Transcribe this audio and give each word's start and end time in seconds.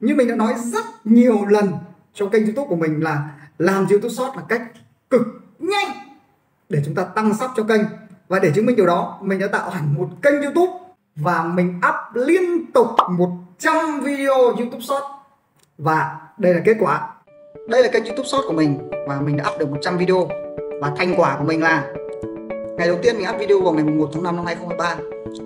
như 0.00 0.14
mình 0.14 0.28
đã 0.28 0.34
nói 0.34 0.54
rất 0.58 0.84
nhiều 1.04 1.46
lần 1.46 1.72
trong 2.14 2.30
kênh 2.30 2.44
youtube 2.44 2.68
của 2.68 2.76
mình 2.76 3.04
là 3.04 3.30
làm 3.58 3.86
youtube 3.90 4.14
short 4.14 4.36
là 4.36 4.42
cách 4.48 4.62
cực 5.10 5.22
nhanh 5.58 5.88
để 6.68 6.82
chúng 6.84 6.94
ta 6.94 7.04
tăng 7.04 7.34
sắp 7.34 7.50
cho 7.56 7.62
kênh. 7.62 7.80
Và 8.28 8.38
để 8.38 8.52
chứng 8.54 8.66
minh 8.66 8.76
điều 8.76 8.86
đó, 8.86 9.18
mình 9.22 9.38
đã 9.38 9.46
tạo 9.46 9.70
hẳn 9.70 9.94
một 9.98 10.08
kênh 10.22 10.42
youtube 10.42 10.72
và 11.16 11.42
mình 11.42 11.80
up 11.88 12.16
liên 12.26 12.72
tục 12.72 12.86
100 13.10 14.00
video 14.00 14.34
youtube 14.34 14.80
short. 14.80 15.04
Và 15.78 16.20
đây 16.38 16.54
là 16.54 16.60
kết 16.64 16.76
quả. 16.80 17.08
Đây 17.68 17.82
là 17.82 17.88
kênh 17.88 18.04
youtube 18.04 18.28
short 18.28 18.44
của 18.46 18.52
mình 18.52 18.90
và 19.08 19.20
mình 19.20 19.36
đã 19.36 19.50
up 19.50 19.58
được 19.58 19.70
100 19.70 19.98
video. 19.98 20.28
Và 20.80 20.92
thành 20.96 21.14
quả 21.16 21.36
của 21.38 21.44
mình 21.44 21.62
là 21.62 21.92
ngày 22.76 22.88
đầu 22.88 22.98
tiên 23.02 23.16
mình 23.18 23.26
up 23.34 23.40
video 23.40 23.60
vào 23.60 23.72
ngày 23.72 23.84
1 23.84 24.10
tháng 24.12 24.22
5 24.22 24.36
năm 24.36 24.44
2023 24.46 24.96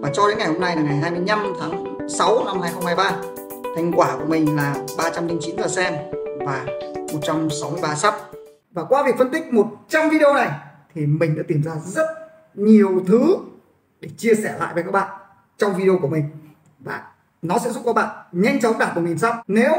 và 0.00 0.10
cho 0.12 0.28
đến 0.28 0.38
ngày 0.38 0.48
hôm 0.48 0.60
nay 0.60 0.76
là 0.76 0.82
ngày 0.82 0.96
25 0.96 1.38
tháng 1.60 2.08
6 2.08 2.44
năm 2.44 2.60
2023 2.60 3.39
thành 3.76 3.92
quả 3.96 4.16
của 4.18 4.26
mình 4.26 4.56
là 4.56 4.74
309 4.98 5.56
lượt 5.56 5.68
xem 5.68 5.94
và 6.46 6.66
163 7.12 7.94
sub 7.94 8.14
và 8.70 8.84
qua 8.84 9.02
việc 9.06 9.14
phân 9.18 9.30
tích 9.30 9.52
100 9.52 10.10
video 10.10 10.34
này 10.34 10.50
thì 10.94 11.06
mình 11.06 11.36
đã 11.36 11.42
tìm 11.48 11.62
ra 11.62 11.72
rất 11.84 12.06
nhiều 12.54 13.02
thứ 13.06 13.36
để 14.00 14.08
chia 14.16 14.34
sẻ 14.34 14.56
lại 14.58 14.74
với 14.74 14.82
các 14.82 14.90
bạn 14.90 15.08
trong 15.58 15.74
video 15.76 15.98
của 16.02 16.08
mình. 16.08 16.24
Và 16.78 17.02
nó 17.42 17.58
sẽ 17.58 17.70
giúp 17.70 17.82
các 17.86 17.94
bạn 17.94 18.08
nhanh 18.32 18.60
chóng 18.60 18.78
đạt 18.78 18.96
1.000 18.96 19.16
sub 19.16 19.34
nếu 19.46 19.72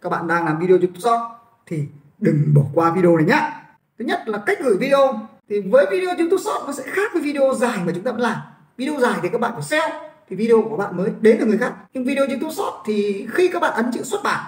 các 0.00 0.08
bạn 0.08 0.28
đang 0.28 0.44
làm 0.44 0.58
video 0.58 0.76
YouTube 0.76 1.00
Short 1.00 1.20
thì 1.66 1.84
đừng 2.18 2.54
bỏ 2.54 2.62
qua 2.74 2.90
video 2.90 3.16
này 3.16 3.26
nhé 3.26 3.52
thứ 3.98 4.04
nhất 4.04 4.28
là 4.28 4.38
cách 4.46 4.58
gửi 4.64 4.76
video. 4.76 5.20
Thì 5.48 5.60
với 5.60 5.86
video 5.90 6.08
YouTube 6.08 6.42
Short 6.42 6.66
nó 6.66 6.72
sẽ 6.72 6.82
khác 6.86 7.10
với 7.12 7.22
video 7.22 7.54
dài 7.54 7.78
mà 7.86 7.92
chúng 7.94 8.04
ta 8.04 8.12
vẫn 8.12 8.20
làm. 8.20 8.36
Video 8.76 9.00
dài 9.00 9.18
thì 9.22 9.28
các 9.28 9.40
bạn 9.40 9.52
phải 9.52 9.62
sell 9.62 10.11
thì 10.30 10.36
video 10.36 10.62
của 10.70 10.76
bạn 10.76 10.96
mới 10.96 11.10
đến 11.20 11.38
được 11.38 11.46
người 11.46 11.58
khác. 11.58 11.72
Nhưng 11.94 12.04
video 12.04 12.26
YouTube 12.26 12.54
Short 12.54 12.74
thì 12.86 13.26
khi 13.32 13.48
các 13.52 13.62
bạn 13.62 13.74
ấn 13.74 13.92
chữ 13.92 14.02
xuất 14.02 14.20
bản 14.24 14.44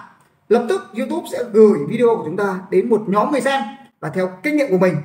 lập 0.49 0.65
tức 0.69 0.81
YouTube 0.97 1.27
sẽ 1.31 1.43
gửi 1.53 1.77
video 1.87 2.07
của 2.15 2.23
chúng 2.25 2.37
ta 2.37 2.59
đến 2.69 2.89
một 2.89 3.03
nhóm 3.07 3.31
người 3.31 3.41
xem. 3.41 3.61
Và 3.99 4.09
theo 4.09 4.29
kinh 4.43 4.57
nghiệm 4.57 4.71
của 4.71 4.77
mình 4.77 4.95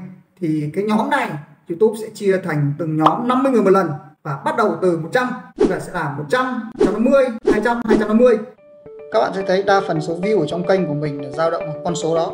thì 0.40 0.70
cái 0.74 0.84
nhóm 0.84 1.10
này 1.10 1.30
YouTube 1.68 1.98
sẽ 2.00 2.06
chia 2.14 2.40
thành 2.44 2.72
từng 2.78 2.96
nhóm 2.96 3.28
50 3.28 3.52
người 3.52 3.62
một 3.62 3.70
lần 3.70 3.90
và 4.22 4.42
bắt 4.44 4.56
đầu 4.56 4.78
từ 4.82 4.98
100 4.98 5.28
chúng 5.56 5.68
ta 5.68 5.80
sẽ 5.80 5.92
làm 5.92 6.16
100, 6.16 6.70
150, 6.78 7.24
200, 7.52 7.80
250 7.84 8.38
các 9.12 9.20
bạn 9.20 9.32
sẽ 9.34 9.42
thấy 9.46 9.62
đa 9.62 9.80
phần 9.88 10.00
số 10.00 10.16
view 10.20 10.40
ở 10.40 10.46
trong 10.46 10.66
kênh 10.66 10.86
của 10.86 10.94
mình 10.94 11.22
là 11.22 11.30
dao 11.30 11.50
động 11.50 11.62
con 11.84 11.94
số 11.96 12.16
đó. 12.16 12.32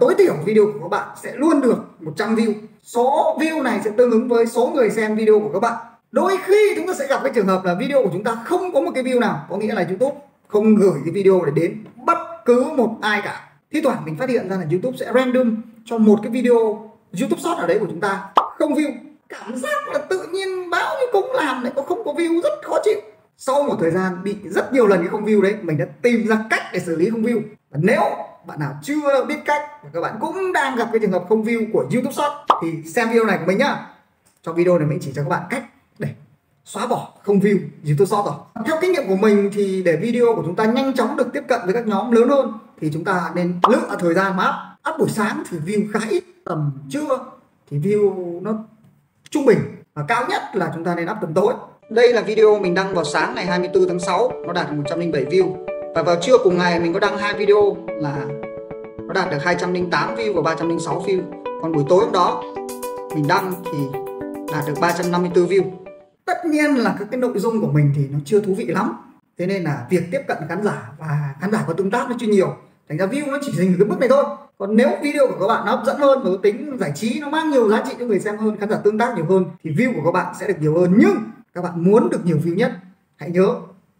Tối 0.00 0.14
thiểu 0.18 0.34
video 0.44 0.64
của 0.66 0.80
các 0.82 0.88
bạn 0.88 1.08
sẽ 1.22 1.32
luôn 1.36 1.60
được 1.60 1.78
100 2.00 2.36
view. 2.36 2.54
Số 2.82 3.38
view 3.40 3.62
này 3.62 3.80
sẽ 3.84 3.90
tương 3.96 4.10
ứng 4.10 4.28
với 4.28 4.46
số 4.46 4.70
người 4.74 4.90
xem 4.90 5.16
video 5.16 5.40
của 5.40 5.50
các 5.52 5.60
bạn. 5.60 5.76
Đôi 6.12 6.36
khi 6.44 6.74
chúng 6.76 6.86
ta 6.86 6.94
sẽ 6.94 7.06
gặp 7.06 7.20
cái 7.22 7.32
trường 7.34 7.46
hợp 7.46 7.64
là 7.64 7.74
video 7.74 8.02
của 8.02 8.10
chúng 8.12 8.24
ta 8.24 8.42
không 8.44 8.72
có 8.72 8.80
một 8.80 8.90
cái 8.94 9.04
view 9.04 9.20
nào, 9.20 9.46
có 9.50 9.56
nghĩa 9.56 9.74
là 9.74 9.86
YouTube 9.88 10.16
không 10.48 10.76
gửi 10.76 11.00
cái 11.04 11.12
video 11.12 11.44
để 11.44 11.52
đến 11.54 11.84
bất 12.06 12.18
cứ 12.44 12.64
một 12.64 12.90
ai 13.00 13.20
cả. 13.24 13.50
Thi 13.72 13.80
thoảng 13.80 14.02
mình 14.04 14.16
phát 14.16 14.28
hiện 14.28 14.48
ra 14.48 14.56
là 14.56 14.66
YouTube 14.70 14.96
sẽ 14.98 15.12
random 15.14 15.56
cho 15.84 15.98
một 15.98 16.18
cái 16.22 16.32
video 16.32 16.56
YouTube 17.20 17.40
short 17.42 17.58
ở 17.58 17.66
đấy 17.66 17.78
của 17.80 17.86
chúng 17.86 18.00
ta 18.00 18.30
không 18.58 18.74
view. 18.74 18.92
Cảm 19.28 19.56
giác 19.56 19.88
là 19.88 19.98
tự 19.98 20.26
nhiên 20.32 20.70
bao 20.70 20.96
nhiêu 20.98 21.08
công 21.12 21.32
làm 21.32 21.62
lại 21.62 21.72
có 21.76 21.82
không 21.82 22.04
có 22.04 22.12
view 22.12 22.42
rất 22.42 22.52
khó 22.62 22.78
chịu. 22.84 23.00
Sau 23.36 23.62
một 23.62 23.76
thời 23.80 23.90
gian 23.90 24.24
bị 24.24 24.36
rất 24.44 24.72
nhiều 24.72 24.86
lần 24.86 24.98
cái 24.98 25.08
không 25.08 25.24
view 25.24 25.42
đấy, 25.42 25.54
mình 25.62 25.78
đã 25.78 25.84
tìm 26.02 26.26
ra 26.26 26.38
cách 26.50 26.62
để 26.72 26.80
xử 26.80 26.96
lý 26.96 27.10
không 27.10 27.22
view. 27.22 27.40
Và 27.70 27.78
nếu 27.82 28.02
bạn 28.48 28.58
nào 28.58 28.74
chưa 28.82 29.24
biết 29.24 29.38
cách 29.44 29.62
và 29.82 29.90
các 29.92 30.00
bạn 30.00 30.16
cũng 30.20 30.52
đang 30.52 30.76
gặp 30.76 30.88
cái 30.92 31.00
trường 31.00 31.12
hợp 31.12 31.24
không 31.28 31.44
view 31.44 31.72
của 31.72 31.86
YouTube 31.92 32.12
Shop 32.12 32.32
thì 32.62 32.82
xem 32.90 33.08
video 33.08 33.24
này 33.24 33.38
của 33.38 33.44
mình 33.46 33.58
nhá. 33.58 33.86
Trong 34.42 34.54
video 34.54 34.78
này 34.78 34.88
mình 34.88 34.98
chỉ 35.02 35.12
cho 35.14 35.22
các 35.22 35.28
bạn 35.28 35.42
cách 35.50 35.64
để 35.98 36.08
xóa 36.64 36.86
bỏ 36.86 37.12
không 37.22 37.40
view 37.40 37.58
YouTube 37.84 38.06
Shop 38.06 38.26
rồi 38.26 38.34
theo 38.66 38.76
kinh 38.80 38.92
nghiệm 38.92 39.08
của 39.08 39.16
mình 39.16 39.50
thì 39.52 39.82
để 39.82 39.96
video 39.96 40.34
của 40.36 40.42
chúng 40.44 40.56
ta 40.56 40.64
nhanh 40.64 40.94
chóng 40.94 41.16
được 41.16 41.32
tiếp 41.32 41.42
cận 41.48 41.60
với 41.64 41.74
các 41.74 41.86
nhóm 41.86 42.10
lớn 42.10 42.28
hơn, 42.28 42.52
thì 42.80 42.90
chúng 42.92 43.04
ta 43.04 43.30
nên 43.34 43.60
lựa 43.68 43.96
thời 43.98 44.14
gian 44.14 44.36
mà 44.36 44.48
up. 44.48 44.94
Up 44.94 44.98
buổi 44.98 45.08
sáng 45.08 45.42
thì 45.50 45.58
view 45.58 45.86
khá 45.92 46.00
ít, 46.08 46.24
tầm 46.44 46.72
trưa 46.90 47.18
thì 47.70 47.78
view 47.78 48.42
nó 48.42 48.52
trung 49.30 49.46
bình. 49.46 49.58
Và 49.94 50.04
cao 50.08 50.24
nhất 50.28 50.42
là 50.52 50.70
chúng 50.74 50.84
ta 50.84 50.94
nên 50.94 51.10
up 51.10 51.16
tầm 51.20 51.34
tối. 51.34 51.54
Đây 51.90 52.12
là 52.12 52.22
video 52.22 52.58
mình 52.58 52.74
đăng 52.74 52.94
vào 52.94 53.04
sáng 53.04 53.34
ngày 53.34 53.46
24 53.46 53.88
tháng 53.88 54.00
6 54.00 54.32
nó 54.46 54.52
đạt 54.52 54.72
107 54.72 55.24
view 55.24 55.77
và 55.98 56.04
vào 56.04 56.16
trưa 56.22 56.38
cùng 56.44 56.58
ngày 56.58 56.80
mình 56.80 56.92
có 56.92 57.00
đăng 57.00 57.18
hai 57.18 57.34
video 57.34 57.76
là 57.86 58.26
nó 59.06 59.12
đạt 59.14 59.30
được 59.30 59.38
208 59.44 60.14
view 60.16 60.34
và 60.34 60.42
306 60.42 61.02
view. 61.06 61.22
Còn 61.62 61.72
buổi 61.72 61.84
tối 61.88 62.04
hôm 62.04 62.12
đó, 62.12 62.42
mình 63.14 63.24
đăng 63.28 63.52
thì 63.64 63.78
đạt 64.52 64.64
được 64.66 64.74
354 64.80 65.46
view. 65.46 65.62
Tất 66.24 66.44
nhiên 66.44 66.74
là 66.74 66.96
các 66.98 67.08
cái 67.10 67.20
nội 67.20 67.38
dung 67.38 67.60
của 67.60 67.66
mình 67.66 67.92
thì 67.96 68.08
nó 68.12 68.18
chưa 68.24 68.40
thú 68.40 68.54
vị 68.54 68.64
lắm. 68.64 68.92
Thế 69.38 69.46
nên 69.46 69.64
là 69.64 69.86
việc 69.90 70.02
tiếp 70.12 70.20
cận 70.28 70.38
khán 70.48 70.62
giả 70.62 70.92
và 70.98 71.34
khán 71.40 71.52
giả 71.52 71.64
có 71.66 71.72
tương 71.72 71.90
tác 71.90 72.10
nó 72.10 72.16
chưa 72.20 72.26
nhiều. 72.26 72.56
Thành 72.88 72.98
ra 72.98 73.06
view 73.06 73.30
nó 73.30 73.38
chỉ 73.42 73.52
dừng 73.52 73.68
ở 73.68 73.76
cái 73.78 73.88
mức 73.88 73.96
này 74.00 74.08
thôi. 74.08 74.24
Còn 74.58 74.76
nếu 74.76 74.90
video 75.02 75.26
của 75.26 75.36
các 75.40 75.54
bạn 75.54 75.66
nó 75.66 75.76
hấp 75.76 75.86
dẫn 75.86 75.98
hơn 75.98 76.20
và 76.24 76.30
tính 76.42 76.76
giải 76.80 76.92
trí, 76.94 77.20
nó 77.20 77.30
mang 77.30 77.50
nhiều 77.50 77.68
giá 77.68 77.84
trị 77.88 77.94
cho 77.98 78.06
người 78.06 78.20
xem 78.20 78.36
hơn, 78.36 78.56
khán 78.60 78.70
giả 78.70 78.76
tương 78.84 78.98
tác 78.98 79.16
nhiều 79.16 79.26
hơn, 79.28 79.44
thì 79.64 79.70
view 79.70 79.94
của 79.94 80.04
các 80.04 80.10
bạn 80.10 80.34
sẽ 80.40 80.48
được 80.48 80.56
nhiều 80.60 80.78
hơn. 80.78 80.94
Nhưng 80.96 81.16
các 81.54 81.64
bạn 81.64 81.84
muốn 81.84 82.10
được 82.10 82.20
nhiều 82.24 82.38
view 82.44 82.54
nhất, 82.54 82.72
hãy 83.16 83.30
nhớ 83.30 83.54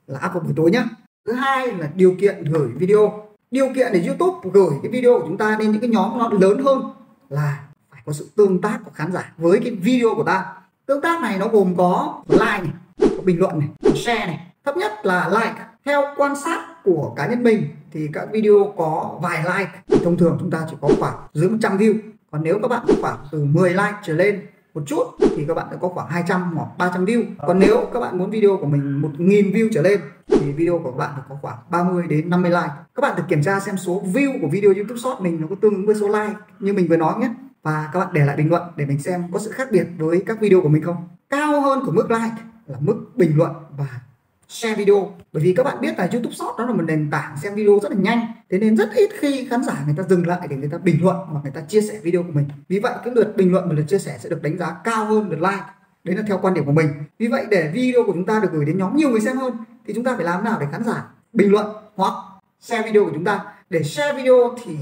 là 0.07 0.21
up 0.27 0.33
vào 0.35 0.41
buổi 0.41 0.53
tối 0.57 0.71
nhé 0.71 0.85
thứ 1.29 1.35
hai 1.35 1.67
là 1.67 1.89
điều 1.95 2.15
kiện 2.21 2.45
gửi 2.45 2.69
video. 2.69 3.25
Điều 3.51 3.69
kiện 3.75 3.93
để 3.93 4.05
youtube 4.07 4.51
gửi 4.53 4.71
cái 4.83 4.93
video 4.93 5.19
của 5.19 5.25
chúng 5.27 5.37
ta 5.37 5.57
lên 5.61 5.73
những 5.73 5.81
cái 5.81 5.91
nhóm 5.91 6.19
nó 6.19 6.31
lớn 6.41 6.63
hơn 6.65 6.83
là 7.29 7.61
phải 7.91 8.03
có 8.07 8.13
sự 8.13 8.29
tương 8.37 8.61
tác 8.61 8.79
của 8.85 8.91
khán 8.95 9.13
giả 9.13 9.33
với 9.37 9.61
cái 9.65 9.71
video 9.71 10.15
của 10.17 10.23
ta. 10.23 10.47
Tương 10.87 11.01
tác 11.01 11.23
này 11.23 11.39
nó 11.39 11.49
gồm 11.49 11.75
có 11.77 12.23
like 12.29 12.59
này, 12.59 12.73
có 13.01 13.23
bình 13.25 13.41
luận 13.41 13.59
này, 13.59 13.69
có 13.83 13.91
share 13.95 14.27
này. 14.27 14.47
Thấp 14.65 14.77
nhất 14.77 14.93
là 15.03 15.29
like. 15.29 15.55
Theo 15.85 16.03
quan 16.17 16.37
sát 16.37 16.65
của 16.85 17.15
cá 17.17 17.27
nhân 17.27 17.43
mình 17.43 17.69
thì 17.93 18.09
các 18.13 18.29
video 18.33 18.75
có 18.77 19.19
vài 19.23 19.39
like 19.39 19.71
thì 19.87 19.99
thông 20.05 20.17
thường 20.17 20.37
chúng 20.41 20.51
ta 20.51 20.67
chỉ 20.71 20.77
có 20.81 20.89
khoảng 20.99 21.17
dưới 21.33 21.51
100 21.51 21.79
view. 21.79 21.95
Còn 22.31 22.43
nếu 22.43 22.59
các 22.63 22.69
bạn 22.69 22.85
có 22.89 22.95
khoảng 23.01 23.19
từ 23.33 23.45
10 23.45 23.71
like 23.71 23.95
trở 24.05 24.13
lên 24.13 24.47
một 24.75 24.83
chút 24.87 25.05
thì 25.21 25.45
các 25.49 25.55
bạn 25.55 25.67
đã 25.71 25.77
có 25.81 25.89
khoảng 25.89 26.09
200 26.09 26.57
hoặc 26.57 26.69
300 26.79 27.05
view. 27.05 27.25
Còn 27.47 27.59
nếu 27.59 27.89
các 27.93 28.01
bạn 28.01 28.19
muốn 28.19 28.31
video 28.31 28.57
của 28.57 28.67
mình 28.67 29.03
1.000 29.19 29.53
view 29.53 29.69
trở 29.73 29.83
lên 29.83 30.01
thì 30.29 30.53
video 30.53 30.81
của 30.85 30.93
bạn 30.93 31.11
được 31.17 31.23
có 31.29 31.37
khoảng 31.43 31.59
30 31.71 32.07
đến 32.09 32.31
50 32.31 32.51
like. 32.51 32.73
Các 32.95 33.01
bạn 33.03 33.17
được 33.17 33.23
kiểm 33.29 33.43
tra 33.43 33.61
xem 33.61 33.77
số 33.77 34.03
view 34.13 34.41
của 34.41 34.49
video 34.49 34.73
YouTube 34.75 35.01
Short 35.01 35.21
mình 35.21 35.41
nó 35.41 35.47
có 35.51 35.57
tương 35.61 35.75
ứng 35.75 35.87
với 35.87 35.95
số 35.95 36.09
like 36.09 36.35
như 36.61 36.73
mình 36.73 36.89
vừa 36.89 36.97
nói 36.97 37.15
nhé. 37.21 37.31
Và 37.63 37.91
các 37.93 37.99
bạn 37.99 38.09
để 38.13 38.25
lại 38.25 38.37
bình 38.37 38.51
luận 38.51 38.63
để 38.77 38.87
mình 38.87 38.99
xem 38.99 39.25
có 39.33 39.39
sự 39.39 39.51
khác 39.51 39.69
biệt 39.73 39.87
với 39.99 40.23
các 40.27 40.41
video 40.41 40.61
của 40.61 40.69
mình 40.69 40.83
không. 40.83 40.97
Cao 41.31 41.61
hơn 41.61 41.83
của 41.87 41.93
mức 41.93 42.11
like 42.11 42.37
là 42.67 42.79
mức 42.81 42.97
bình 43.17 43.37
luận 43.37 43.53
và 43.77 44.01
share 44.49 44.75
video. 44.75 45.13
Bởi 45.33 45.43
vì 45.43 45.55
các 45.55 45.63
bạn 45.63 45.81
biết 45.81 45.99
là 45.99 46.09
YouTube 46.13 46.35
Short 46.35 46.59
đó 46.59 46.67
là 46.67 46.73
một 46.73 46.83
nền 46.83 47.11
tảng 47.11 47.37
xem 47.37 47.55
video 47.55 47.79
rất 47.83 47.93
là 47.93 47.99
nhanh. 47.99 48.21
Thế 48.51 48.59
nên 48.59 48.77
rất 48.77 48.89
ít 48.95 49.11
khi 49.19 49.47
khán 49.51 49.65
giả 49.65 49.83
người 49.87 49.95
ta 49.97 50.03
dừng 50.03 50.27
lại 50.27 50.47
để 50.51 50.57
người 50.57 50.69
ta 50.69 50.79
bình 50.79 51.03
luận 51.03 51.17
hoặc 51.17 51.41
người 51.43 51.53
ta 51.53 51.61
chia 51.61 51.81
sẻ 51.81 52.01
video 52.03 52.23
của 52.23 52.33
mình. 52.33 52.49
Vì 52.69 52.79
vậy, 52.79 52.95
cái 53.05 53.15
lượt 53.15 53.37
bình 53.37 53.53
luận 53.53 53.69
và 53.69 53.75
lượt 53.75 53.85
chia 53.89 53.99
sẻ 53.99 54.19
sẽ 54.21 54.29
được 54.29 54.43
đánh 54.43 54.59
giá 54.59 54.77
cao 54.85 55.05
hơn 55.05 55.31
lượt 55.31 55.41
like. 55.41 55.65
Đấy 56.05 56.17
là 56.17 56.23
theo 56.27 56.39
quan 56.43 56.55
điểm 56.55 56.65
của 56.65 56.73
mình. 56.73 56.89
Vì 57.19 57.27
vậy, 57.29 57.47
để 57.51 57.71
video 57.75 58.03
của 58.07 58.13
chúng 58.13 58.27
ta 58.27 58.41
được 58.41 58.49
gửi 58.53 58.65
đến 58.65 58.79
nhóm 58.79 58.97
nhiều 58.97 59.11
người 59.11 59.21
xem 59.21 59.37
hơn 59.37 59.57
thì 59.89 59.95
chúng 59.95 60.05
ta 60.05 60.17
phải 60.17 60.25
làm 60.25 60.45
nào 60.45 60.59
để 60.61 60.67
khán 60.73 60.85
giả 60.85 61.05
bình 61.33 61.53
luận 61.53 61.67
hoặc 61.97 62.15
share 62.61 62.83
video 62.83 63.05
của 63.05 63.11
chúng 63.15 63.25
ta. 63.25 63.45
Để 63.71 63.83
share 63.83 64.17
video 64.17 64.57
thì 64.65 64.77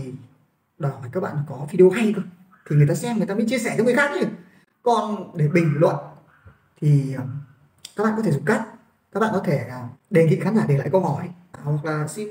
đòi 0.78 0.92
hỏi 0.92 1.08
các 1.12 1.22
bạn 1.22 1.36
có 1.48 1.66
video 1.70 1.90
hay 1.90 2.12
cơ. 2.16 2.22
Thì 2.70 2.76
người 2.76 2.86
ta 2.88 2.94
xem, 2.94 3.16
người 3.16 3.26
ta 3.26 3.34
mới 3.34 3.46
chia 3.48 3.58
sẻ 3.58 3.74
cho 3.78 3.84
người 3.84 3.94
khác 3.94 4.10
chứ. 4.20 4.26
Còn 4.82 5.30
để 5.34 5.48
bình 5.48 5.72
luận 5.76 5.96
thì 6.80 7.14
ờ, 7.16 7.24
các 7.96 8.04
bạn 8.04 8.12
có 8.16 8.22
thể 8.22 8.32
dùng 8.32 8.44
cắt 8.44 8.66
các 9.12 9.20
bạn 9.20 9.30
có 9.32 9.40
thể 9.40 9.66
ờ, 9.70 9.78
đề 10.10 10.24
nghị 10.24 10.36
khán 10.36 10.56
giả 10.56 10.64
để 10.68 10.78
lại 10.78 10.88
câu 10.92 11.00
hỏi 11.00 11.28
à, 11.52 11.60
hoặc 11.64 11.84
là 11.84 12.08
xin 12.08 12.28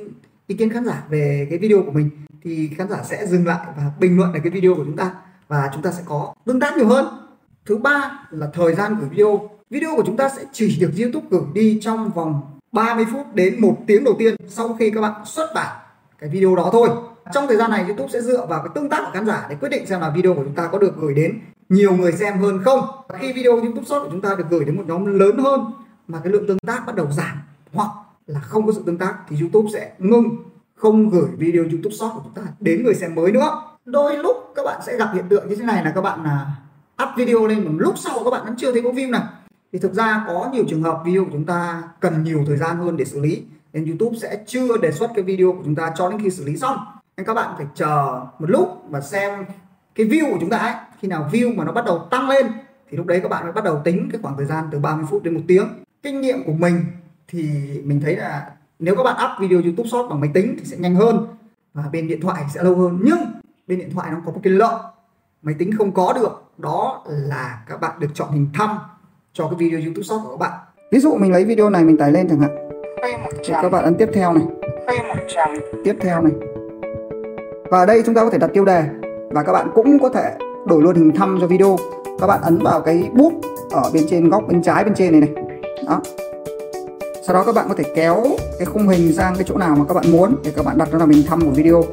ý 0.47 0.55
kiến 0.55 0.69
khán 0.69 0.85
giả 0.85 1.03
về 1.09 1.47
cái 1.49 1.59
video 1.59 1.83
của 1.85 1.91
mình. 1.91 2.09
Thì 2.41 2.69
khán 2.77 2.89
giả 2.89 3.03
sẽ 3.03 3.27
dừng 3.27 3.47
lại 3.47 3.67
và 3.77 3.91
bình 3.99 4.17
luận 4.17 4.31
về 4.33 4.39
cái 4.43 4.51
video 4.51 4.75
của 4.75 4.83
chúng 4.85 4.95
ta 4.95 5.15
và 5.47 5.69
chúng 5.73 5.81
ta 5.81 5.91
sẽ 5.91 6.03
có 6.05 6.33
tương 6.45 6.59
tác 6.59 6.77
nhiều 6.77 6.87
hơn. 6.87 7.05
Thứ 7.65 7.77
ba 7.77 8.27
là 8.29 8.47
thời 8.53 8.75
gian 8.75 8.99
gửi 8.99 9.09
video. 9.09 9.49
Video 9.69 9.95
của 9.95 10.03
chúng 10.05 10.17
ta 10.17 10.29
sẽ 10.29 10.43
chỉ 10.51 10.77
được 10.79 10.91
youtube 10.97 11.27
gửi 11.29 11.43
đi 11.53 11.79
trong 11.81 12.11
vòng 12.11 12.54
30 12.75 13.05
phút 13.11 13.25
đến 13.33 13.61
một 13.61 13.77
tiếng 13.87 14.03
đầu 14.03 14.15
tiên 14.19 14.35
sau 14.47 14.75
khi 14.79 14.91
các 14.91 15.01
bạn 15.01 15.25
xuất 15.25 15.51
bản 15.55 15.75
cái 16.19 16.29
video 16.29 16.55
đó 16.55 16.69
thôi. 16.71 16.89
Trong 17.33 17.47
thời 17.47 17.57
gian 17.57 17.71
này 17.71 17.83
youtube 17.83 18.09
sẽ 18.13 18.21
dựa 18.21 18.45
vào 18.45 18.59
cái 18.59 18.69
tương 18.75 18.89
tác 18.89 19.01
của 19.05 19.11
khán 19.13 19.25
giả 19.25 19.47
để 19.49 19.55
quyết 19.55 19.69
định 19.69 19.85
xem 19.85 20.01
là 20.01 20.09
video 20.09 20.33
của 20.33 20.43
chúng 20.43 20.55
ta 20.55 20.69
có 20.71 20.77
được 20.77 20.93
gửi 20.97 21.13
đến 21.13 21.39
nhiều 21.69 21.95
người 21.95 22.11
xem 22.11 22.37
hơn 22.37 22.61
không. 22.65 22.79
Khi 23.13 23.33
video 23.33 23.51
youtube 23.51 23.83
short 23.85 24.03
của 24.03 24.09
chúng 24.11 24.21
ta 24.21 24.35
được 24.37 24.45
gửi 24.49 24.65
đến 24.65 24.77
một 24.77 24.83
nhóm 24.87 25.05
lớn 25.05 25.37
hơn 25.37 25.65
mà 26.07 26.19
cái 26.23 26.33
lượng 26.33 26.47
tương 26.47 26.59
tác 26.59 26.85
bắt 26.87 26.95
đầu 26.95 27.07
giảm 27.11 27.37
hoặc 27.73 27.89
là 28.27 28.39
không 28.39 28.65
có 28.65 28.73
sự 28.73 28.83
tương 28.85 28.97
tác 28.97 29.15
thì 29.29 29.37
YouTube 29.41 29.69
sẽ 29.73 29.91
ngưng 29.99 30.29
không 30.75 31.09
gửi 31.09 31.29
video 31.37 31.63
YouTube 31.63 31.95
Short 31.95 32.13
của 32.13 32.21
chúng 32.23 32.33
ta 32.33 32.41
đến 32.59 32.83
người 32.83 32.95
xem 32.95 33.15
mới 33.15 33.31
nữa. 33.31 33.61
Đôi 33.85 34.17
lúc 34.17 34.35
các 34.55 34.65
bạn 34.65 34.81
sẽ 34.85 34.97
gặp 34.97 35.09
hiện 35.13 35.25
tượng 35.29 35.49
như 35.49 35.55
thế 35.55 35.63
này 35.63 35.83
là 35.83 35.91
các 35.95 36.01
bạn 36.01 36.23
là 36.23 36.47
up 37.03 37.09
video 37.17 37.47
lên 37.47 37.65
một 37.65 37.71
lúc 37.77 37.93
sau 37.97 38.23
các 38.23 38.29
bạn 38.29 38.45
vẫn 38.45 38.55
chưa 38.57 38.71
thấy 38.71 38.81
có 38.81 38.89
view 38.89 39.09
nào 39.09 39.23
thì 39.75 39.79
thực 39.79 39.93
ra 39.93 40.25
có 40.27 40.49
nhiều 40.53 40.63
trường 40.67 40.83
hợp 40.83 41.01
video 41.05 41.25
của 41.25 41.29
chúng 41.31 41.45
ta 41.45 41.83
cần 41.99 42.23
nhiều 42.23 42.43
thời 42.47 42.57
gian 42.57 42.77
hơn 42.77 42.97
để 42.97 43.05
xử 43.05 43.19
lý, 43.19 43.43
nên 43.73 43.85
YouTube 43.85 44.17
sẽ 44.17 44.43
chưa 44.47 44.77
đề 44.77 44.91
xuất 44.91 45.11
cái 45.15 45.23
video 45.23 45.51
của 45.51 45.61
chúng 45.65 45.75
ta 45.75 45.91
cho 45.95 46.09
đến 46.09 46.19
khi 46.21 46.29
xử 46.29 46.45
lý 46.45 46.57
xong. 46.57 46.77
Nên 47.17 47.25
các 47.25 47.33
bạn 47.33 47.53
phải 47.57 47.65
chờ 47.75 48.21
một 48.39 48.49
lúc 48.49 48.83
và 48.89 49.01
xem 49.01 49.45
cái 49.95 50.05
view 50.07 50.31
của 50.31 50.37
chúng 50.41 50.49
ta 50.49 50.57
ấy. 50.57 50.73
Khi 50.99 51.07
nào 51.07 51.29
view 51.31 51.55
mà 51.55 51.63
nó 51.63 51.71
bắt 51.71 51.85
đầu 51.85 52.07
tăng 52.11 52.29
lên, 52.29 52.47
thì 52.89 52.97
lúc 52.97 53.05
đấy 53.05 53.19
các 53.19 53.29
bạn 53.29 53.43
mới 53.43 53.53
bắt 53.53 53.63
đầu 53.63 53.81
tính 53.83 54.09
cái 54.11 54.21
khoảng 54.21 54.37
thời 54.37 54.45
gian 54.45 54.65
từ 54.71 54.79
30 54.79 55.05
phút 55.09 55.23
đến 55.23 55.33
một 55.33 55.41
tiếng. 55.47 55.67
Kinh 56.03 56.21
nghiệm 56.21 56.43
của 56.45 56.53
mình 56.53 56.85
thì 57.27 57.49
mình 57.83 58.01
thấy 58.01 58.15
là 58.15 58.51
nếu 58.79 58.95
các 58.95 59.03
bạn 59.03 59.15
up 59.25 59.41
video 59.41 59.61
YouTube 59.61 59.89
Short 59.89 60.09
bằng 60.09 60.19
máy 60.19 60.29
tính 60.33 60.55
thì 60.59 60.65
sẽ 60.65 60.77
nhanh 60.77 60.95
hơn 60.95 61.27
và 61.73 61.83
bên 61.91 62.07
điện 62.07 62.21
thoại 62.21 62.43
sẽ 62.53 62.63
lâu 62.63 62.75
hơn. 62.75 62.99
Nhưng 63.03 63.19
bên 63.67 63.79
điện 63.79 63.89
thoại 63.93 64.11
nó 64.11 64.17
có 64.25 64.31
một 64.31 64.39
cái 64.43 64.53
lợi, 64.53 64.79
máy 65.41 65.55
tính 65.59 65.77
không 65.77 65.91
có 65.91 66.13
được, 66.13 66.43
đó 66.57 67.03
là 67.07 67.63
các 67.67 67.81
bạn 67.81 67.99
được 67.99 68.09
chọn 68.13 68.31
hình 68.31 68.49
thăm 68.53 68.77
cho 69.37 69.47
cái 69.47 69.55
video 69.57 69.79
YouTube 69.79 70.03
Short 70.03 70.23
của 70.23 70.29
các 70.29 70.39
bạn. 70.39 70.51
Ví 70.91 70.99
dụ 70.99 71.15
mình 71.15 71.31
lấy 71.31 71.45
video 71.45 71.69
này 71.69 71.83
mình 71.83 71.97
tải 71.97 72.11
lên 72.11 72.27
chẳng 72.29 72.39
hạn. 72.39 72.69
Thì 73.45 73.53
các 73.61 73.69
bạn 73.69 73.83
ấn 73.83 73.95
tiếp 73.95 74.09
theo 74.13 74.33
này. 74.33 74.43
Tiếp 75.83 75.95
theo 75.99 76.21
này. 76.21 76.31
Và 77.69 77.77
ở 77.77 77.85
đây 77.85 78.03
chúng 78.05 78.15
ta 78.15 78.23
có 78.23 78.29
thể 78.29 78.37
đặt 78.37 78.49
tiêu 78.53 78.65
đề. 78.65 78.83
Và 79.29 79.43
các 79.43 79.53
bạn 79.53 79.71
cũng 79.75 79.99
có 79.99 80.09
thể 80.09 80.31
đổi 80.67 80.81
luôn 80.81 80.95
hình 80.95 81.11
thăm 81.15 81.37
cho 81.41 81.47
video. 81.47 81.77
Các 82.19 82.27
bạn 82.27 82.41
ấn 82.41 82.57
vào 82.63 82.81
cái 82.81 83.09
bút 83.13 83.33
ở 83.71 83.91
bên 83.93 84.03
trên 84.09 84.29
góc 84.29 84.43
bên 84.47 84.61
trái 84.61 84.83
bên 84.83 84.93
trên 84.93 85.11
này 85.11 85.29
này. 85.29 85.43
Đó. 85.87 86.01
Sau 87.27 87.33
đó 87.33 87.43
các 87.45 87.55
bạn 87.55 87.65
có 87.69 87.75
thể 87.75 87.83
kéo 87.95 88.23
cái 88.59 88.65
khung 88.65 88.87
hình 88.87 89.13
sang 89.13 89.35
cái 89.35 89.43
chỗ 89.47 89.57
nào 89.57 89.75
mà 89.75 89.85
các 89.87 89.93
bạn 89.93 90.11
muốn 90.11 90.35
để 90.43 90.51
các 90.55 90.65
bạn 90.65 90.77
đặt 90.77 90.87
nó 90.91 90.97
là 90.97 91.05
hình 91.05 91.25
thăm 91.27 91.41
của 91.41 91.51
video. 91.51 91.83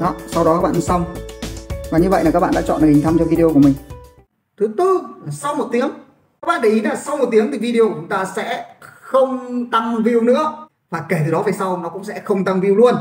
Đó 0.00 0.14
sau 0.26 0.44
đó 0.44 0.56
các 0.56 0.62
bạn 0.62 0.80
xong. 0.80 1.04
Và 1.90 1.98
như 1.98 2.10
vậy 2.10 2.24
là 2.24 2.30
các 2.30 2.40
bạn 2.40 2.52
đã 2.54 2.62
chọn 2.62 2.80
được 2.80 2.88
hình 2.88 3.02
thăm 3.02 3.18
cho 3.18 3.24
video 3.24 3.48
của 3.52 3.60
mình 3.60 3.74
thứ 4.56 4.68
tư 4.78 5.00
là 5.24 5.30
sau 5.30 5.54
một 5.54 5.68
tiếng. 5.72 5.90
Các 6.42 6.46
bạn 6.46 6.60
để 6.62 6.68
ý 6.68 6.80
là 6.80 6.96
sau 6.96 7.16
một 7.16 7.28
tiếng 7.30 7.52
thì 7.52 7.58
video 7.58 7.88
của 7.88 7.94
chúng 7.94 8.08
ta 8.08 8.24
sẽ 8.24 8.74
không 8.80 9.66
tăng 9.70 9.94
view 9.94 10.24
nữa. 10.24 10.66
Và 10.90 11.04
kể 11.08 11.22
từ 11.26 11.32
đó 11.32 11.42
về 11.42 11.52
sau, 11.52 11.76
nó 11.76 11.88
cũng 11.88 12.04
sẽ 12.04 12.20
không 12.24 12.44
tăng 12.44 12.60
view 12.60 12.76
luôn. 12.76 12.94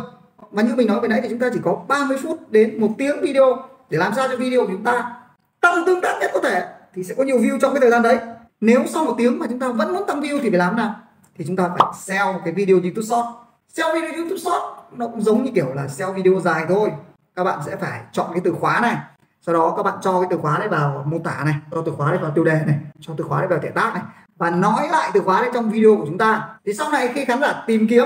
Và 0.52 0.64
như 0.64 0.76
mình 0.76 0.88
nói 0.88 1.00
vừa 1.00 1.08
nãy 1.08 1.20
thì 1.22 1.30
chúng 1.30 1.40
ta 1.40 1.50
chỉ 1.54 1.60
có 1.64 1.82
30 1.88 2.18
phút 2.24 2.52
đến 2.52 2.82
một 2.82 2.90
tiếng 2.98 3.22
video 3.22 3.58
để 3.90 3.98
làm 3.98 4.14
sao 4.16 4.28
cho 4.28 4.38
video 4.38 4.62
của 4.66 4.72
chúng 4.72 4.84
ta 4.84 5.16
tăng 5.62 5.86
tương 5.86 6.02
tác 6.02 6.18
nhất 6.22 6.32
có 6.34 6.40
thể, 6.40 6.68
thì 6.96 7.04
sẽ 7.04 7.16
có 7.18 7.24
nhiều 7.24 7.38
view 7.38 7.60
trong 7.60 7.74
cái 7.74 7.82
thời 7.82 7.92
gian 7.92 8.02
đấy. 8.02 8.20
Nếu 8.62 8.84
sau 8.88 9.06
một 9.06 9.16
tiếng 9.18 9.40
mà 9.40 9.46
chúng 9.50 9.60
ta 9.60 9.68
vẫn 9.68 9.94
muốn 9.94 10.08
tăng 10.08 10.22
view 10.22 10.40
thì 10.42 10.50
phải 10.50 10.60
làm 10.60 10.76
nào? 10.76 10.96
Thì 11.38 11.46
chúng 11.48 11.56
ta 11.56 11.70
phải 11.70 11.88
sell 11.96 12.26
cái 12.46 12.54
video 12.54 12.76
YouTube 12.76 13.06
Short. 13.06 13.26
Sell 13.68 13.94
video 13.94 14.14
YouTube 14.14 14.40
Short 14.40 14.64
nó 14.92 15.08
cũng 15.08 15.22
giống 15.22 15.44
như 15.44 15.52
kiểu 15.56 15.74
là 15.74 15.88
sell 15.88 16.12
video 16.12 16.40
dài 16.40 16.66
thôi. 16.70 16.92
Các 17.36 17.44
bạn 17.44 17.60
sẽ 17.66 17.76
phải 17.76 18.02
chọn 18.12 18.28
cái 18.32 18.42
từ 18.44 18.52
khóa 18.52 18.80
này 18.80 18.98
sau 19.46 19.56
đó 19.56 19.74
các 19.78 19.84
bạn 19.84 19.98
cho 20.02 20.22
cái 20.22 20.28
từ 20.32 20.38
khóa 20.38 20.60
đấy 20.60 20.68
vào 20.68 21.04
mô 21.08 21.18
tả 21.20 21.42
này, 21.46 21.56
cho 21.72 21.84
từ 21.86 21.92
khóa 21.92 22.12
đấy 22.12 22.20
vào 22.22 22.32
tiêu 22.32 22.44
đề 22.44 22.60
này, 22.66 22.76
cho 23.00 23.14
từ 23.18 23.24
khóa 23.24 23.40
đấy 23.40 23.48
vào 23.48 23.60
thẻ 23.60 23.70
tác 23.70 23.94
này 23.94 24.04
và 24.38 24.50
nói 24.50 24.88
lại 24.92 25.12
từ 25.14 25.22
khóa 25.22 25.42
đấy 25.42 25.50
trong 25.54 25.70
video 25.70 25.96
của 25.96 26.06
chúng 26.06 26.18
ta. 26.18 26.48
Thì 26.66 26.74
sau 26.74 26.92
này 26.92 27.12
khi 27.14 27.26
khán 27.26 27.42
giả 27.42 27.64
tìm 27.68 27.88
kiếm 27.88 28.06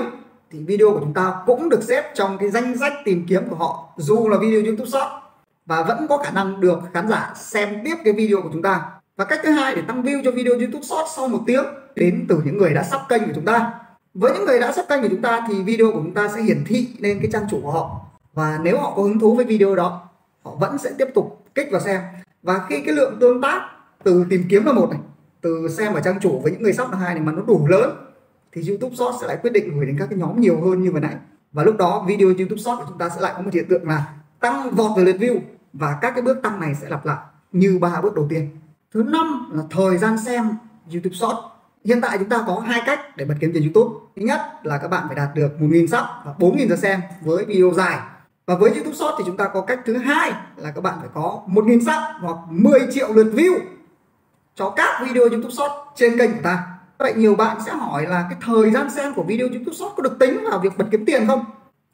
thì 0.50 0.64
video 0.64 0.90
của 0.90 1.00
chúng 1.00 1.14
ta 1.14 1.34
cũng 1.46 1.68
được 1.68 1.82
xếp 1.82 2.10
trong 2.14 2.38
cái 2.38 2.50
danh 2.50 2.78
sách 2.78 2.92
tìm 3.04 3.26
kiếm 3.28 3.48
của 3.50 3.56
họ, 3.56 3.84
dù 3.96 4.28
là 4.28 4.38
video 4.38 4.62
YouTube 4.64 4.90
Short, 4.90 5.08
và 5.66 5.82
vẫn 5.82 6.06
có 6.08 6.18
khả 6.18 6.30
năng 6.30 6.60
được 6.60 6.78
khán 6.94 7.08
giả 7.08 7.32
xem 7.36 7.80
tiếp 7.84 7.94
cái 8.04 8.12
video 8.12 8.42
của 8.42 8.50
chúng 8.52 8.62
ta. 8.62 8.82
Và 9.16 9.24
cách 9.24 9.40
thứ 9.42 9.50
hai 9.50 9.74
để 9.74 9.82
tăng 9.82 10.02
view 10.02 10.22
cho 10.24 10.30
video 10.30 10.54
YouTube 10.54 10.82
Short 10.82 11.08
sau 11.16 11.28
một 11.28 11.40
tiếng 11.46 11.64
đến 11.94 12.26
từ 12.28 12.42
những 12.44 12.58
người 12.58 12.74
đã 12.74 12.82
sắp 12.82 13.00
kênh 13.08 13.24
của 13.24 13.32
chúng 13.34 13.44
ta. 13.44 13.70
Với 14.14 14.32
những 14.32 14.44
người 14.44 14.60
đã 14.60 14.72
sắp 14.72 14.84
kênh 14.88 15.02
của 15.02 15.08
chúng 15.10 15.22
ta 15.22 15.46
thì 15.48 15.62
video 15.62 15.86
của 15.92 16.00
chúng 16.02 16.14
ta 16.14 16.28
sẽ 16.28 16.42
hiển 16.42 16.64
thị 16.66 16.88
lên 16.98 17.18
cái 17.22 17.30
trang 17.32 17.46
chủ 17.50 17.60
của 17.62 17.70
họ. 17.70 18.00
Và 18.34 18.58
nếu 18.62 18.80
họ 18.80 18.92
có 18.96 19.02
hứng 19.02 19.18
thú 19.18 19.34
với 19.34 19.44
video 19.44 19.74
đó 19.74 20.07
họ 20.48 20.54
vẫn 20.54 20.78
sẽ 20.78 20.90
tiếp 20.98 21.08
tục 21.14 21.44
kích 21.54 21.68
vào 21.70 21.80
xem. 21.80 22.00
Và 22.42 22.66
khi 22.68 22.82
cái 22.82 22.94
lượng 22.94 23.16
tương 23.20 23.40
tác 23.40 23.60
từ 24.04 24.24
tìm 24.30 24.44
kiếm 24.48 24.64
là 24.64 24.72
một 24.72 24.90
này, 24.90 25.00
từ 25.40 25.68
xem 25.68 25.94
ở 25.94 26.00
trang 26.00 26.20
chủ 26.20 26.40
với 26.42 26.52
những 26.52 26.62
người 26.62 26.72
sắp 26.72 26.92
là 26.92 26.98
hai 26.98 27.14
này 27.14 27.24
mà 27.24 27.32
nó 27.32 27.42
đủ 27.42 27.66
lớn, 27.68 27.90
thì 28.52 28.68
YouTube 28.68 28.96
Short 28.96 29.16
sẽ 29.20 29.26
lại 29.26 29.38
quyết 29.42 29.52
định 29.52 29.76
gửi 29.76 29.86
đến 29.86 29.96
các 29.98 30.06
cái 30.10 30.18
nhóm 30.18 30.40
nhiều 30.40 30.60
hơn 30.60 30.82
như 30.82 30.92
vừa 30.92 31.00
nãy. 31.00 31.14
Và 31.52 31.64
lúc 31.64 31.76
đó, 31.76 32.04
video 32.08 32.28
YouTube 32.28 32.62
Short 32.62 32.78
của 32.78 32.84
chúng 32.88 32.98
ta 32.98 33.08
sẽ 33.08 33.20
lại 33.20 33.32
có 33.36 33.42
một 33.42 33.50
hiện 33.52 33.68
tượng 33.68 33.88
là 33.88 34.14
tăng 34.40 34.70
vọt 34.70 34.90
về 34.96 35.04
lượt 35.04 35.16
view 35.20 35.38
và 35.72 35.98
các 36.00 36.10
cái 36.10 36.22
bước 36.22 36.42
tăng 36.42 36.60
này 36.60 36.74
sẽ 36.74 36.88
lặp 36.88 37.06
lại 37.06 37.18
như 37.52 37.78
ba 37.80 38.00
bước 38.00 38.14
đầu 38.14 38.26
tiên. 38.28 38.48
Thứ 38.94 39.02
năm 39.02 39.50
là 39.52 39.62
thời 39.70 39.98
gian 39.98 40.18
xem 40.18 40.48
YouTube 40.92 41.14
Short 41.14 41.36
hiện 41.84 42.00
tại 42.00 42.18
chúng 42.18 42.28
ta 42.28 42.44
có 42.46 42.60
hai 42.66 42.82
cách 42.86 43.16
để 43.16 43.24
bật 43.24 43.34
kiếm 43.40 43.50
tiền 43.54 43.62
YouTube. 43.62 43.94
Thứ 44.16 44.22
nhất 44.22 44.40
là 44.62 44.78
các 44.78 44.88
bạn 44.88 45.04
phải 45.06 45.16
đạt 45.16 45.28
được 45.34 45.50
1.000 45.60 45.86
sub 45.86 46.04
và 46.24 46.34
4.000 46.38 46.68
giờ 46.68 46.76
xem 46.76 47.00
với 47.20 47.44
video 47.44 47.72
dài 47.74 47.98
và 48.48 48.54
với 48.54 48.70
YouTube 48.70 48.96
Short 48.96 49.14
thì 49.18 49.24
chúng 49.26 49.36
ta 49.36 49.48
có 49.54 49.60
cách 49.60 49.80
thứ 49.84 49.96
hai 49.96 50.32
là 50.56 50.70
các 50.70 50.80
bạn 50.80 50.94
phải 51.00 51.08
có 51.14 51.42
1.000 51.46 51.80
sub 51.80 52.20
hoặc 52.20 52.36
10 52.50 52.80
triệu 52.90 53.12
lượt 53.12 53.32
view 53.34 53.58
cho 54.54 54.70
các 54.70 55.06
video 55.06 55.22
YouTube 55.22 55.54
Short 55.54 55.72
trên 55.94 56.18
kênh 56.18 56.32
của 56.32 56.40
ta. 56.42 56.66
Vậy 56.98 57.14
nhiều 57.16 57.34
bạn 57.34 57.56
sẽ 57.66 57.72
hỏi 57.72 58.06
là 58.06 58.26
cái 58.30 58.38
thời 58.42 58.70
gian 58.70 58.90
xem 58.90 59.14
của 59.14 59.22
video 59.22 59.48
YouTube 59.48 59.76
Short 59.76 59.92
có 59.96 60.02
được 60.02 60.18
tính 60.18 60.44
vào 60.50 60.58
việc 60.58 60.78
bật 60.78 60.84
kiếm 60.90 61.04
tiền 61.04 61.26
không? 61.26 61.44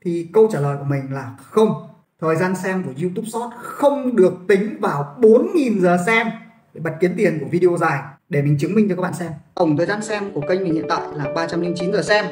Thì 0.04 0.28
câu 0.32 0.48
trả 0.52 0.60
lời 0.60 0.76
của 0.78 0.84
mình 0.84 1.02
là 1.10 1.30
không. 1.42 1.88
Thời 2.20 2.36
gian 2.36 2.56
xem 2.56 2.82
của 2.82 2.92
YouTube 3.02 3.28
Short 3.28 3.54
không 3.62 4.16
được 4.16 4.34
tính 4.48 4.76
vào 4.80 5.16
4.000 5.20 5.80
giờ 5.80 5.98
xem 6.06 6.26
để 6.74 6.80
bật 6.80 6.92
kiếm 7.00 7.14
tiền 7.16 7.38
của 7.40 7.46
video 7.50 7.76
dài 7.76 8.02
để 8.28 8.42
mình 8.42 8.56
chứng 8.58 8.74
minh 8.74 8.88
cho 8.88 8.96
các 8.96 9.02
bạn 9.02 9.14
xem. 9.14 9.32
Tổng 9.54 9.76
thời 9.76 9.86
gian 9.86 10.02
xem 10.02 10.32
của 10.34 10.40
kênh 10.48 10.64
mình 10.64 10.74
hiện 10.74 10.86
tại 10.88 11.00
là 11.14 11.32
309 11.34 11.92
giờ 11.92 12.02
xem. 12.02 12.24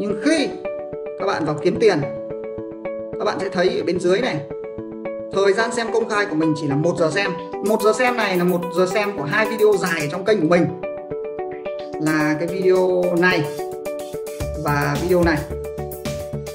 Nhưng 0.00 0.20
khi 0.24 0.48
các 1.18 1.26
bạn 1.26 1.44
vào 1.44 1.56
kiếm 1.62 1.76
tiền 1.80 2.23
các 3.18 3.24
bạn 3.24 3.38
sẽ 3.40 3.48
thấy 3.48 3.78
ở 3.78 3.84
bên 3.84 4.00
dưới 4.00 4.20
này. 4.20 4.40
Thời 5.32 5.52
gian 5.52 5.72
xem 5.72 5.86
công 5.92 6.08
khai 6.08 6.26
của 6.26 6.36
mình 6.36 6.54
chỉ 6.60 6.66
là 6.66 6.76
một 6.76 6.96
giờ 6.98 7.10
xem. 7.10 7.30
Một 7.66 7.82
giờ 7.82 7.92
xem 7.92 8.16
này 8.16 8.36
là 8.36 8.44
một 8.44 8.60
giờ 8.76 8.86
xem 8.86 9.16
của 9.16 9.24
hai 9.24 9.46
video 9.50 9.72
dài 9.78 10.08
trong 10.12 10.24
kênh 10.24 10.40
của 10.40 10.48
mình. 10.48 10.66
Là 12.00 12.36
cái 12.38 12.48
video 12.48 13.02
này 13.18 13.44
và 14.64 14.96
video 15.02 15.24
này. 15.24 15.38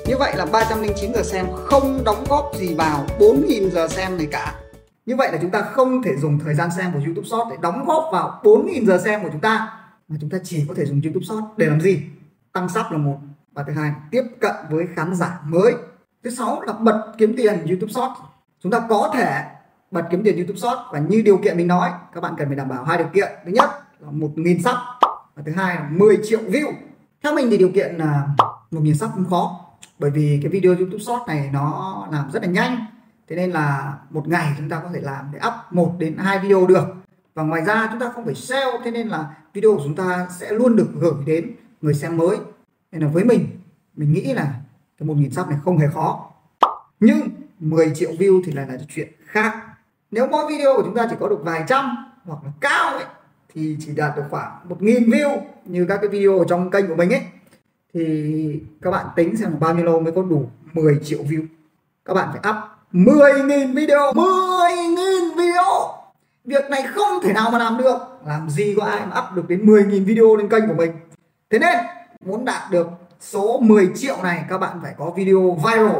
Như 0.05 0.17
vậy 0.19 0.33
là 0.35 0.45
309 0.45 1.13
giờ 1.13 1.23
xem 1.23 1.45
không 1.55 2.01
đóng 2.05 2.23
góp 2.29 2.51
gì 2.55 2.75
vào 2.75 3.05
4.000 3.19 3.69
giờ 3.69 3.87
xem 3.87 4.17
này 4.17 4.27
cả. 4.31 4.55
Như 5.05 5.15
vậy 5.15 5.31
là 5.31 5.37
chúng 5.41 5.51
ta 5.51 5.61
không 5.61 6.03
thể 6.03 6.15
dùng 6.17 6.39
thời 6.39 6.55
gian 6.55 6.69
xem 6.77 6.91
của 6.93 6.99
YouTube 7.05 7.27
Short 7.27 7.49
để 7.51 7.57
đóng 7.61 7.85
góp 7.87 8.03
vào 8.11 8.41
4.000 8.43 8.85
giờ 8.85 8.97
xem 9.05 9.23
của 9.23 9.29
chúng 9.31 9.41
ta. 9.41 9.73
Mà 10.07 10.17
chúng 10.21 10.29
ta 10.29 10.37
chỉ 10.43 10.65
có 10.67 10.73
thể 10.77 10.85
dùng 10.85 11.01
YouTube 11.03 11.25
Short 11.25 11.43
để 11.57 11.65
làm 11.65 11.81
gì? 11.81 12.01
Tăng 12.53 12.69
sắp 12.69 12.91
là 12.91 12.97
một. 12.97 13.17
Và 13.53 13.63
thứ 13.67 13.73
hai, 13.73 13.91
tiếp 14.11 14.23
cận 14.39 14.55
với 14.69 14.85
khán 14.95 15.15
giả 15.15 15.39
mới 15.45 15.73
thứ 16.23 16.29
sáu 16.29 16.61
là 16.61 16.73
bật 16.73 17.13
kiếm 17.17 17.33
tiền 17.37 17.65
YouTube 17.67 17.91
Short 17.91 18.11
chúng 18.63 18.71
ta 18.71 18.79
có 18.89 19.11
thể 19.13 19.43
bật 19.91 20.03
kiếm 20.11 20.23
tiền 20.23 20.35
YouTube 20.35 20.59
Short 20.59 20.79
và 20.91 20.99
như 20.99 21.21
điều 21.21 21.37
kiện 21.37 21.57
mình 21.57 21.67
nói, 21.67 21.89
các 22.13 22.21
bạn 22.21 22.33
cần 22.37 22.47
phải 22.47 22.55
đảm 22.55 22.69
bảo 22.69 22.83
hai 22.83 22.97
điều 22.97 23.07
kiện. 23.13 23.31
Thứ 23.45 23.51
nhất 23.51 23.69
là 23.99 24.11
1.000 24.11 24.57
sub 24.57 24.75
và 25.35 25.43
thứ 25.45 25.51
hai 25.51 25.75
là 25.75 25.89
10 25.91 26.17
triệu 26.23 26.39
view. 26.39 26.73
Theo 27.23 27.35
mình 27.35 27.47
thì 27.49 27.57
điều 27.57 27.71
kiện 27.71 27.95
là 27.95 28.27
1.000 28.71 28.93
sub 28.93 29.11
không 29.11 29.29
khó, 29.29 29.65
bởi 29.99 30.11
vì 30.11 30.39
cái 30.43 30.51
video 30.51 30.75
YouTube 30.75 31.03
Short 31.03 31.27
này 31.27 31.49
nó 31.53 32.07
làm 32.11 32.31
rất 32.31 32.43
là 32.43 32.49
nhanh. 32.49 32.85
Thế 33.27 33.35
nên 33.35 33.51
là 33.51 33.97
một 34.09 34.27
ngày 34.27 34.53
chúng 34.57 34.69
ta 34.69 34.79
có 34.79 34.89
thể 34.93 35.01
làm 35.01 35.25
để 35.33 35.39
up 35.47 35.53
một 35.71 35.95
đến 35.99 36.17
hai 36.17 36.39
video 36.39 36.67
được. 36.67 36.85
Và 37.33 37.43
ngoài 37.43 37.65
ra 37.65 37.87
chúng 37.91 37.99
ta 37.99 38.11
không 38.15 38.25
phải 38.25 38.35
sell 38.35 38.69
thế 38.83 38.91
nên 38.91 39.07
là 39.07 39.35
video 39.53 39.75
của 39.75 39.81
chúng 39.83 39.95
ta 39.95 40.27
sẽ 40.39 40.51
luôn 40.51 40.75
được 40.75 40.87
gửi 40.95 41.13
đến 41.25 41.51
người 41.81 41.93
xem 41.93 42.17
mới. 42.17 42.37
Nên 42.91 43.01
là 43.01 43.07
với 43.07 43.23
mình 43.23 43.47
mình 43.95 44.13
nghĩ 44.13 44.33
là 44.33 44.53
cái 44.99 45.07
một 45.07 45.13
nghìn 45.17 45.31
sub 45.31 45.47
này 45.47 45.57
không 45.65 45.77
hề 45.77 45.87
khó. 45.93 46.31
Nhưng 46.99 47.29
10 47.59 47.91
triệu 47.95 48.11
view 48.11 48.41
thì 48.45 48.51
lại 48.51 48.65
là 48.67 48.77
chuyện 48.89 49.07
khác. 49.25 49.53
Nếu 50.11 50.27
mỗi 50.27 50.45
video 50.49 50.73
của 50.75 50.83
chúng 50.83 50.95
ta 50.95 51.07
chỉ 51.09 51.15
có 51.19 51.29
được 51.29 51.39
vài 51.43 51.63
trăm 51.67 51.97
hoặc 52.25 52.39
là 52.43 52.51
cao 52.59 52.93
ấy, 52.93 53.05
thì 53.53 53.77
chỉ 53.79 53.91
đạt 53.95 54.17
được 54.17 54.23
khoảng 54.29 54.69
một 54.69 54.81
nghìn 54.81 55.03
view 55.03 55.37
như 55.65 55.85
các 55.89 55.97
cái 55.97 56.09
video 56.09 56.43
trong 56.49 56.71
kênh 56.71 56.87
của 56.87 56.95
mình 56.95 57.13
ấy, 57.13 57.21
thì 57.93 58.61
các 58.81 58.91
bạn 58.91 59.05
tính 59.15 59.37
xem 59.37 59.55
bao 59.59 59.75
nhiêu 59.75 59.85
lâu 59.85 59.99
mới 59.99 60.11
có 60.11 60.21
đủ 60.21 60.49
10 60.73 60.99
triệu 61.03 61.19
view. 61.19 61.45
Các 62.05 62.13
bạn 62.13 62.29
phải 62.31 62.51
up 62.51 62.55
10.000 62.93 63.75
video 63.75 64.13
10.000 64.13 65.37
video. 65.37 65.63
Việc 66.45 66.69
này 66.69 66.83
không 66.95 67.23
thể 67.23 67.33
nào 67.33 67.51
mà 67.51 67.57
làm 67.57 67.77
được. 67.77 67.97
Làm 68.25 68.49
gì 68.49 68.75
có 68.77 68.85
ai 68.85 69.05
mà 69.05 69.19
up 69.19 69.35
được 69.35 69.49
đến 69.49 69.65
10.000 69.65 70.05
video 70.05 70.35
lên 70.35 70.49
kênh 70.49 70.67
của 70.67 70.73
mình. 70.73 70.91
Thế 71.49 71.59
nên, 71.59 71.77
muốn 72.25 72.45
đạt 72.45 72.71
được 72.71 72.87
số 73.19 73.59
10 73.61 73.89
triệu 73.95 74.15
này 74.23 74.43
các 74.49 74.57
bạn 74.57 74.79
phải 74.83 74.93
có 74.97 75.11
video 75.15 75.57
viral. 75.65 75.97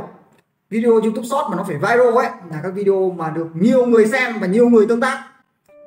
Video 0.69 0.91
YouTube 0.91 1.27
Short 1.27 1.49
mà 1.49 1.57
nó 1.57 1.63
phải 1.63 1.75
viral 1.75 2.17
ấy, 2.17 2.29
Là 2.51 2.59
các 2.63 2.73
video 2.73 3.09
mà 3.17 3.29
được 3.29 3.47
nhiều 3.53 3.85
người 3.85 4.05
xem 4.07 4.39
và 4.39 4.47
nhiều 4.47 4.69
người 4.69 4.85
tương 4.87 5.01
tác. 5.01 5.23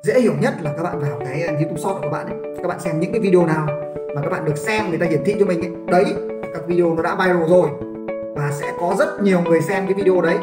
Dễ 0.03 0.21
hiểu 0.21 0.33
nhất 0.41 0.53
là 0.61 0.73
các 0.77 0.83
bạn 0.83 0.99
vào 0.99 1.19
cái 1.25 1.41
YouTube 1.41 1.77
Short 1.77 1.95
của 1.95 2.01
các 2.01 2.09
bạn 2.09 2.25
ấy. 2.25 2.55
Các 2.57 2.67
bạn 2.67 2.79
xem 2.79 2.99
những 2.99 3.11
cái 3.11 3.21
video 3.21 3.45
nào 3.45 3.67
mà 4.15 4.21
các 4.21 4.29
bạn 4.29 4.45
được 4.45 4.57
xem, 4.57 4.89
người 4.89 4.97
ta 4.99 5.05
hiển 5.05 5.23
thị 5.25 5.35
cho 5.39 5.45
mình 5.45 5.61
ấy. 5.61 5.71
Đấy, 5.87 6.15
các 6.53 6.67
video 6.67 6.95
nó 6.95 7.01
đã 7.03 7.15
viral 7.15 7.49
rồi 7.49 7.69
và 8.35 8.51
sẽ 8.51 8.73
có 8.79 8.95
rất 8.99 9.21
nhiều 9.21 9.41
người 9.41 9.61
xem 9.61 9.85
cái 9.85 9.93
video 9.93 10.21
đấy. 10.21 10.37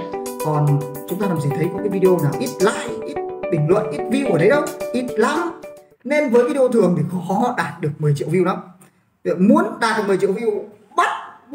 Còn 0.44 0.66
chúng 1.08 1.20
ta 1.20 1.26
làm 1.26 1.40
gì 1.40 1.50
thấy 1.56 1.68
có 1.72 1.78
cái 1.78 1.88
video 1.88 2.18
nào 2.22 2.32
ít 2.38 2.50
like, 2.60 3.06
ít 3.06 3.16
bình 3.52 3.68
luận, 3.68 3.90
ít 3.90 4.00
view 4.10 4.32
ở 4.32 4.38
đấy 4.38 4.48
đâu? 4.48 4.62
Ít 4.92 5.06
lắm. 5.16 5.60
Nên 6.04 6.30
với 6.30 6.48
video 6.48 6.68
thường 6.68 6.94
thì 6.98 7.02
khó 7.10 7.54
đạt 7.58 7.80
được 7.80 7.90
10 7.98 8.14
triệu 8.16 8.28
view 8.28 8.44
lắm. 8.44 8.56
Muốn 9.38 9.64
đạt 9.80 9.96
được 9.96 10.04
10 10.06 10.18
triệu 10.18 10.32
view 10.32 10.62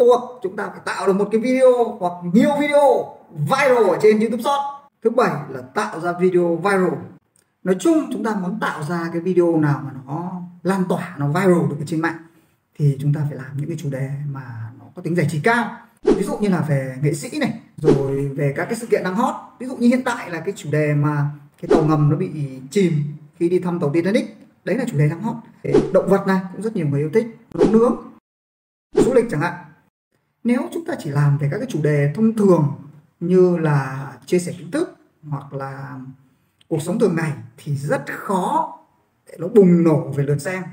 buộc 0.05 0.39
chúng 0.43 0.55
ta 0.55 0.69
phải 0.69 0.79
tạo 0.85 1.07
được 1.07 1.13
một 1.13 1.27
cái 1.31 1.41
video 1.41 1.97
hoặc 1.99 2.13
nhiều 2.33 2.49
video 2.59 3.15
viral 3.31 3.89
ở 3.89 3.99
trên 4.01 4.19
YouTube 4.19 4.43
Short. 4.43 4.61
Thứ 5.03 5.09
bảy 5.09 5.31
là 5.49 5.61
tạo 5.61 5.99
ra 5.99 6.13
video 6.19 6.55
viral. 6.55 6.93
Nói 7.63 7.75
chung 7.79 8.05
chúng 8.11 8.23
ta 8.23 8.35
muốn 8.35 8.59
tạo 8.59 8.83
ra 8.89 9.09
cái 9.13 9.21
video 9.21 9.57
nào 9.57 9.81
mà 9.85 9.91
nó 10.05 10.41
lan 10.63 10.83
tỏa, 10.89 11.15
nó 11.17 11.27
viral 11.27 11.69
được 11.69 11.75
ở 11.79 11.85
trên 11.85 12.01
mạng, 12.01 12.17
thì 12.79 12.97
chúng 13.01 13.13
ta 13.13 13.21
phải 13.29 13.37
làm 13.37 13.57
những 13.57 13.67
cái 13.67 13.77
chủ 13.77 13.89
đề 13.89 14.09
mà 14.31 14.71
nó 14.79 14.85
có 14.95 15.01
tính 15.01 15.15
giải 15.15 15.27
trí 15.31 15.39
cao. 15.43 15.77
Ví 16.03 16.23
dụ 16.23 16.37
như 16.37 16.49
là 16.49 16.61
về 16.61 16.95
nghệ 17.01 17.13
sĩ 17.13 17.39
này, 17.39 17.59
rồi 17.77 18.29
về 18.29 18.53
các 18.55 18.65
cái 18.65 18.75
sự 18.75 18.87
kiện 18.87 19.03
đang 19.03 19.15
hot. 19.15 19.35
Ví 19.59 19.67
dụ 19.67 19.75
như 19.75 19.87
hiện 19.87 20.03
tại 20.03 20.29
là 20.29 20.39
cái 20.39 20.53
chủ 20.57 20.69
đề 20.71 20.93
mà 20.93 21.25
cái 21.61 21.69
tàu 21.69 21.83
ngầm 21.83 22.09
nó 22.09 22.15
bị 22.15 22.29
chìm 22.71 22.93
khi 23.35 23.49
đi 23.49 23.59
thăm 23.59 23.79
tàu 23.79 23.89
Titanic. 23.93 24.37
Đấy 24.65 24.77
là 24.77 24.85
chủ 24.87 24.97
đề 24.97 25.09
đang 25.09 25.21
hot. 25.21 25.35
Động 25.93 26.09
vật 26.09 26.27
này 26.27 26.39
cũng 26.51 26.61
rất 26.61 26.75
nhiều 26.75 26.87
người 26.87 26.99
yêu 26.99 27.09
thích. 27.13 27.27
Nấu 27.53 27.67
nướng. 27.71 27.95
Du 28.95 29.13
lịch 29.13 29.25
chẳng 29.31 29.41
hạn 29.41 29.64
nếu 30.45 30.61
chúng 30.73 30.85
ta 30.85 30.93
chỉ 30.99 31.09
làm 31.09 31.37
về 31.37 31.47
các 31.51 31.57
cái 31.57 31.67
chủ 31.69 31.79
đề 31.81 32.11
thông 32.15 32.35
thường 32.35 32.73
như 33.19 33.57
là 33.57 34.11
chia 34.25 34.39
sẻ 34.39 34.51
kiến 34.57 34.71
thức 34.71 34.97
hoặc 35.29 35.53
là 35.53 35.99
cuộc 36.67 36.81
sống 36.81 36.99
thường 36.99 37.15
ngày 37.15 37.31
thì 37.57 37.75
rất 37.75 38.03
khó 38.07 38.77
để 39.27 39.35
nó 39.39 39.47
bùng 39.47 39.83
nổ 39.83 40.11
về 40.15 40.23
lượt 40.23 40.37
xem. 40.37 40.63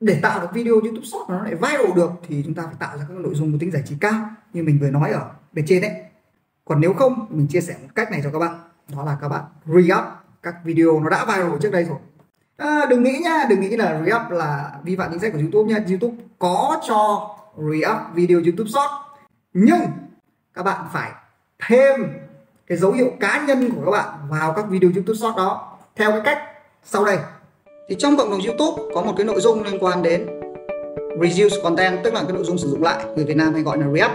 Để 0.00 0.20
tạo 0.22 0.40
được 0.40 0.46
video 0.52 0.74
YouTube 0.74 1.06
Short 1.06 1.28
mà 1.28 1.38
nó 1.38 1.44
lại 1.44 1.54
viral 1.54 1.96
được 1.96 2.10
thì 2.28 2.42
chúng 2.44 2.54
ta 2.54 2.62
phải 2.62 2.74
tạo 2.78 2.98
ra 2.98 3.04
các 3.08 3.16
nội 3.16 3.34
dung 3.34 3.52
có 3.52 3.58
tính 3.60 3.70
giải 3.70 3.82
trí 3.86 3.96
cao 4.00 4.30
như 4.52 4.62
mình 4.62 4.78
vừa 4.80 4.90
nói 4.90 5.10
ở 5.10 5.30
bên 5.52 5.64
trên 5.68 5.82
đấy. 5.82 5.92
Còn 6.64 6.80
nếu 6.80 6.92
không 6.92 7.26
mình 7.30 7.46
chia 7.46 7.60
sẻ 7.60 7.76
một 7.82 7.88
cách 7.94 8.10
này 8.10 8.20
cho 8.24 8.30
các 8.32 8.38
bạn. 8.38 8.58
Đó 8.92 9.04
là 9.04 9.18
các 9.20 9.28
bạn 9.28 9.44
re-up 9.66 10.04
các 10.42 10.54
video 10.64 11.00
nó 11.00 11.10
đã 11.10 11.24
viral 11.24 11.58
trước 11.62 11.72
đây 11.72 11.84
rồi. 11.84 11.98
À, 12.56 12.86
đừng 12.90 13.02
nghĩ 13.02 13.18
nha 13.24 13.46
đừng 13.50 13.60
nghĩ 13.60 13.76
là 13.76 14.02
re-up 14.04 14.30
là 14.30 14.78
vi 14.84 14.96
phạm 14.96 15.10
chính 15.10 15.20
sách 15.20 15.32
của 15.32 15.38
YouTube 15.38 15.74
nha. 15.74 15.84
YouTube 15.88 16.16
có 16.38 16.80
cho 16.88 17.30
re-up 17.56 18.14
video 18.14 18.40
YouTube 18.40 18.70
Short 18.70 19.09
nhưng 19.52 19.80
các 20.54 20.62
bạn 20.62 20.84
phải 20.92 21.10
thêm 21.68 22.06
cái 22.66 22.78
dấu 22.78 22.92
hiệu 22.92 23.12
cá 23.20 23.44
nhân 23.46 23.70
của 23.70 23.82
các 23.84 23.90
bạn 23.90 24.18
vào 24.30 24.52
các 24.52 24.64
video 24.68 24.90
YouTube 24.94 25.16
Short 25.16 25.36
đó. 25.36 25.78
Theo 25.96 26.10
cái 26.10 26.20
cách 26.24 26.38
sau 26.84 27.04
đây. 27.04 27.18
Thì 27.88 27.96
trong 27.98 28.16
cộng 28.16 28.30
đồng 28.30 28.40
YouTube 28.46 28.82
có 28.94 29.02
một 29.02 29.14
cái 29.16 29.26
nội 29.26 29.40
dung 29.40 29.62
liên 29.62 29.84
quan 29.84 30.02
đến 30.02 30.26
reuse 31.20 31.56
content, 31.62 32.04
tức 32.04 32.14
là 32.14 32.22
cái 32.22 32.32
nội 32.32 32.44
dung 32.44 32.58
sử 32.58 32.68
dụng 32.68 32.82
lại, 32.82 33.04
người 33.16 33.24
Việt 33.24 33.36
Nam 33.36 33.54
hay 33.54 33.62
gọi 33.62 33.78
là 33.78 33.86
reup. 33.94 34.10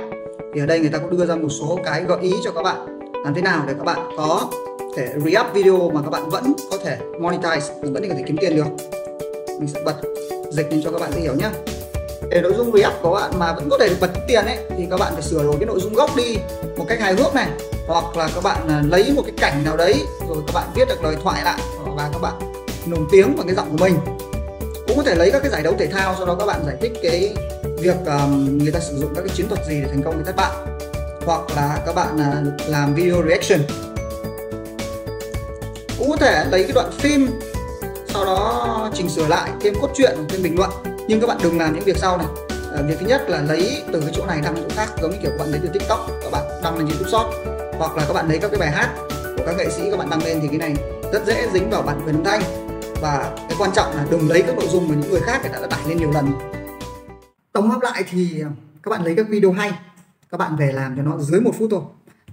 Thì 0.54 0.62
ở 0.62 0.66
đây 0.66 0.80
người 0.80 0.90
ta 0.90 0.98
cũng 0.98 1.18
đưa 1.18 1.26
ra 1.26 1.36
một 1.36 1.50
số 1.50 1.80
cái 1.86 2.04
gợi 2.04 2.20
ý 2.22 2.34
cho 2.44 2.52
các 2.52 2.62
bạn 2.62 3.00
làm 3.24 3.34
thế 3.34 3.42
nào 3.42 3.64
để 3.68 3.74
các 3.78 3.84
bạn 3.84 4.00
có 4.18 4.50
thể 4.96 5.14
reup 5.26 5.54
video 5.54 5.90
mà 5.94 6.02
các 6.02 6.10
bạn 6.10 6.30
vẫn 6.30 6.54
có 6.72 6.78
thể 6.86 6.98
monetize, 7.20 7.82
vẫn 7.82 7.94
có 7.94 8.16
thể 8.16 8.24
kiếm 8.28 8.38
tiền 8.42 8.56
được. 8.56 8.68
Mình 9.60 9.68
sẽ 9.68 9.84
bật 9.86 9.96
dịch 10.52 10.72
lên 10.72 10.82
cho 10.84 10.92
các 10.92 11.02
bạn 11.02 11.12
dễ 11.12 11.22
hiểu 11.22 11.36
nhé 11.36 11.50
để 12.30 12.42
nội 12.42 12.54
dung 12.58 12.72
React 12.78 13.02
của 13.02 13.12
bạn 13.12 13.40
mà 13.40 13.54
vẫn 13.54 13.70
có 13.70 13.78
thể 13.78 13.90
được 13.90 13.98
bật 14.02 14.10
tiền 14.28 14.46
ấy 14.46 14.58
thì 14.78 14.88
các 14.90 15.00
bạn 15.00 15.14
phải 15.14 15.22
sửa 15.22 15.44
đổi 15.44 15.56
cái 15.60 15.66
nội 15.66 15.80
dung 15.80 15.94
gốc 15.94 16.10
đi 16.16 16.38
một 16.78 16.86
cách 16.88 17.00
hài 17.00 17.14
hước 17.14 17.36
này. 17.36 17.48
Hoặc 17.88 18.18
là 18.18 18.30
các 18.36 18.44
bạn 18.44 18.68
à, 18.68 18.84
lấy 18.90 19.14
một 19.16 19.22
cái 19.26 19.34
cảnh 19.38 19.64
nào 19.64 19.78
đấy 19.78 19.96
rồi 20.30 20.38
các 20.48 20.54
bạn 20.54 20.68
viết 20.76 20.88
được 20.88 21.04
lời 21.04 21.16
thoại 21.24 21.42
lại 21.44 21.60
và 21.96 22.10
các 22.14 22.20
bạn 22.22 22.34
nổi 22.86 23.00
tiếng 23.12 23.36
bằng 23.38 23.48
cái 23.48 23.56
giọng 23.56 23.72
của 23.72 23.86
mình. 23.86 23.98
Cũng 24.88 24.98
có 24.98 25.04
thể 25.04 25.16
lấy 25.16 25.32
các 25.32 25.40
cái 25.42 25.52
giải 25.52 25.64
đấu 25.64 25.74
thể 25.80 25.88
thao 25.88 26.16
sau 26.18 26.26
đó 26.26 26.36
các 26.40 26.46
bạn 26.46 26.62
giải 26.66 26.76
thích 26.82 26.92
cái 27.04 27.36
việc 27.80 27.96
um, 28.06 28.58
người 28.58 28.72
ta 28.72 28.80
sử 28.80 28.98
dụng 28.98 29.14
các 29.16 29.22
cái 29.22 29.36
chiến 29.36 29.48
thuật 29.48 29.66
gì 29.68 29.82
để 29.82 29.88
thành 29.88 30.04
công 30.04 30.16
với 30.16 30.24
thất 30.26 30.36
bại 30.36 30.52
hoặc 31.26 31.42
là 31.56 31.80
các 31.86 31.96
bạn 31.96 32.16
uh, 32.16 32.70
làm 32.70 32.96
video 32.96 33.24
reaction. 33.28 33.60
Cũng 35.98 36.10
có 36.10 36.18
thể 36.18 36.46
lấy 36.52 36.64
cái 36.64 36.72
đoạn 36.72 36.92
phim 36.92 37.30
sau 38.08 38.26
đó 38.26 38.90
chỉnh 38.94 39.10
sửa 39.10 39.28
lại 39.28 39.52
thêm 39.62 39.74
cốt 39.82 39.90
truyện 39.96 40.18
thêm 40.30 40.44
bình 40.44 40.56
luận 40.58 40.70
nhưng 41.08 41.22
các 41.22 41.28
bạn 41.28 41.38
đừng 41.44 41.58
làm 41.58 41.74
những 41.74 41.84
việc 41.84 41.98
sau 41.98 42.18
này. 42.18 42.28
À, 42.76 42.82
việc 42.82 42.96
thứ 43.00 43.08
nhất 43.08 43.30
là 43.30 43.42
lấy 43.42 43.84
từ 43.94 44.02
cái 44.02 44.12
chỗ 44.16 44.26
này 44.26 44.42
đăng 44.42 44.56
chỗ 44.56 44.70
khác 44.76 44.90
giống 45.02 45.12
như 45.12 45.18
kiểu 45.22 45.32
các 45.32 45.38
bạn 45.40 45.52
lấy 45.52 45.60
từ 45.64 45.70
tiktok 45.74 46.00
các 46.24 46.32
bạn 46.32 46.44
đăng 46.64 46.78
lên 46.78 46.88
youtube 46.88 47.12
shop 47.12 47.26
hoặc 47.78 47.98
là 47.98 48.06
các 48.08 48.14
bạn 48.14 48.28
lấy 48.28 48.40
các 48.40 48.52
cái 48.52 48.60
bài 48.60 48.72
hát 48.72 48.90
của 49.38 49.44
các 49.46 49.56
nghệ 49.58 49.70
sĩ 49.70 49.92
các 49.92 49.98
bạn 49.98 50.10
đăng 50.10 50.24
lên 50.24 50.40
thì 50.42 50.48
cái 50.48 50.58
này 50.58 50.76
rất 51.14 51.26
dễ 51.26 51.50
dính 51.54 51.70
vào 51.70 51.82
bản 51.82 52.02
quyền 52.06 52.16
âm 52.16 52.24
thanh. 52.24 52.42
Và 53.02 53.36
cái 53.38 53.58
quan 53.60 53.72
trọng 53.74 53.96
là 53.96 54.08
đừng 54.12 54.30
lấy 54.30 54.42
các 54.42 54.56
nội 54.56 54.68
dung 54.68 54.90
mà 54.90 54.96
những 54.96 55.12
người 55.12 55.22
khác 55.22 55.40
người 55.42 55.52
ta 55.54 55.60
đã 55.60 55.68
tải 55.68 55.80
lên 55.88 55.98
nhiều 55.98 56.12
lần. 56.12 56.32
Tổng 57.52 57.70
hợp 57.70 57.82
lại 57.82 58.04
thì 58.10 58.40
ờ, 58.40 58.50
các 58.84 58.90
bạn 58.90 59.04
lấy 59.04 59.16
các 59.16 59.30
video 59.30 59.52
hay 59.52 59.72
các 60.32 60.38
bạn 60.38 60.56
về 60.56 60.72
làm 60.72 60.98
cho 60.98 61.04
nó 61.04 61.18
dưới 61.18 61.42
một 61.42 61.52
phút 61.60 61.68
thôi. 61.72 61.82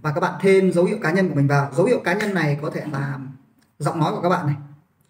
Và 0.03 0.13
các 0.13 0.21
bạn 0.21 0.35
thêm 0.41 0.73
dấu 0.73 0.85
hiệu 0.85 0.99
cá 1.03 1.13
nhân 1.13 1.29
của 1.29 1.35
mình 1.35 1.49
vào. 1.49 1.71
Dấu 1.77 1.87
hiệu 1.87 2.01
cá 2.05 2.13
nhân 2.13 2.35
này 2.35 2.59
có 2.63 2.71
thể 2.71 2.83
là 2.93 3.19
giọng 3.79 4.01
nói 4.01 4.13
của 4.13 4.21
các 4.21 4.29
bạn 4.29 4.47
này 4.47 4.57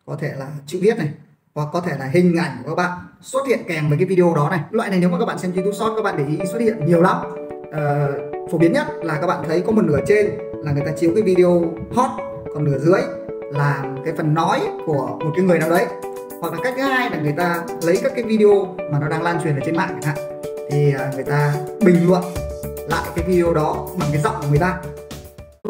có 0.06 0.16
thể 0.20 0.32
là 0.38 0.46
chữ 0.66 0.78
viết 0.82 0.98
này 0.98 1.08
hoặc 1.54 1.68
có 1.72 1.80
thể 1.80 1.92
là 1.98 2.06
hình 2.06 2.36
ảnh 2.36 2.62
của 2.64 2.74
các 2.74 2.82
bạn 2.82 2.98
xuất 3.20 3.46
hiện 3.46 3.58
kèm 3.68 3.88
với 3.88 3.98
cái 3.98 4.06
video 4.06 4.34
đó 4.36 4.48
này. 4.50 4.60
Loại 4.70 4.90
này 4.90 4.98
nếu 5.00 5.10
mà 5.10 5.18
các 5.18 5.24
bạn 5.24 5.38
xem 5.38 5.52
youtube 5.52 5.76
short 5.76 5.92
các 5.96 6.02
bạn 6.02 6.14
để 6.18 6.24
ý 6.28 6.46
xuất 6.52 6.58
hiện 6.58 6.86
nhiều 6.86 7.02
lắm. 7.02 7.16
À, 7.72 8.08
phổ 8.50 8.58
biến 8.58 8.72
nhất 8.72 8.86
là 9.02 9.18
các 9.20 9.26
bạn 9.26 9.44
thấy 9.48 9.62
có 9.66 9.72
một 9.72 9.82
nửa 9.84 9.98
trên 10.06 10.30
là 10.64 10.72
người 10.72 10.82
ta 10.86 10.92
chiếu 10.92 11.10
cái 11.14 11.22
video 11.22 11.64
hot 11.94 12.10
còn 12.54 12.64
nửa 12.64 12.78
dưới 12.78 13.00
là 13.52 13.84
cái 14.04 14.14
phần 14.16 14.34
nói 14.34 14.60
của 14.86 15.06
một 15.06 15.32
cái 15.36 15.44
người 15.44 15.58
nào 15.58 15.70
đấy. 15.70 15.86
Hoặc 16.40 16.52
là 16.52 16.58
cách 16.64 16.74
thứ 16.76 16.82
hai 16.82 17.10
là 17.10 17.18
người 17.22 17.34
ta 17.36 17.64
lấy 17.82 17.98
các 18.02 18.12
cái 18.14 18.24
video 18.24 18.76
mà 18.92 18.98
nó 18.98 19.08
đang 19.08 19.22
lan 19.22 19.40
truyền 19.44 19.54
ở 19.54 19.60
trên 19.64 19.76
mạng 19.76 19.98
chẳng 20.02 20.16
hạn. 20.16 20.42
Thì 20.70 20.94
à, 20.98 21.10
người 21.14 21.24
ta 21.24 21.54
bình 21.84 22.08
luận 22.08 22.22
lại 22.88 23.10
cái 23.16 23.24
video 23.28 23.54
đó 23.54 23.88
bằng 23.98 24.08
cái 24.12 24.20
giọng 24.20 24.36
của 24.40 24.48
người 24.50 24.58
ta 24.58 24.80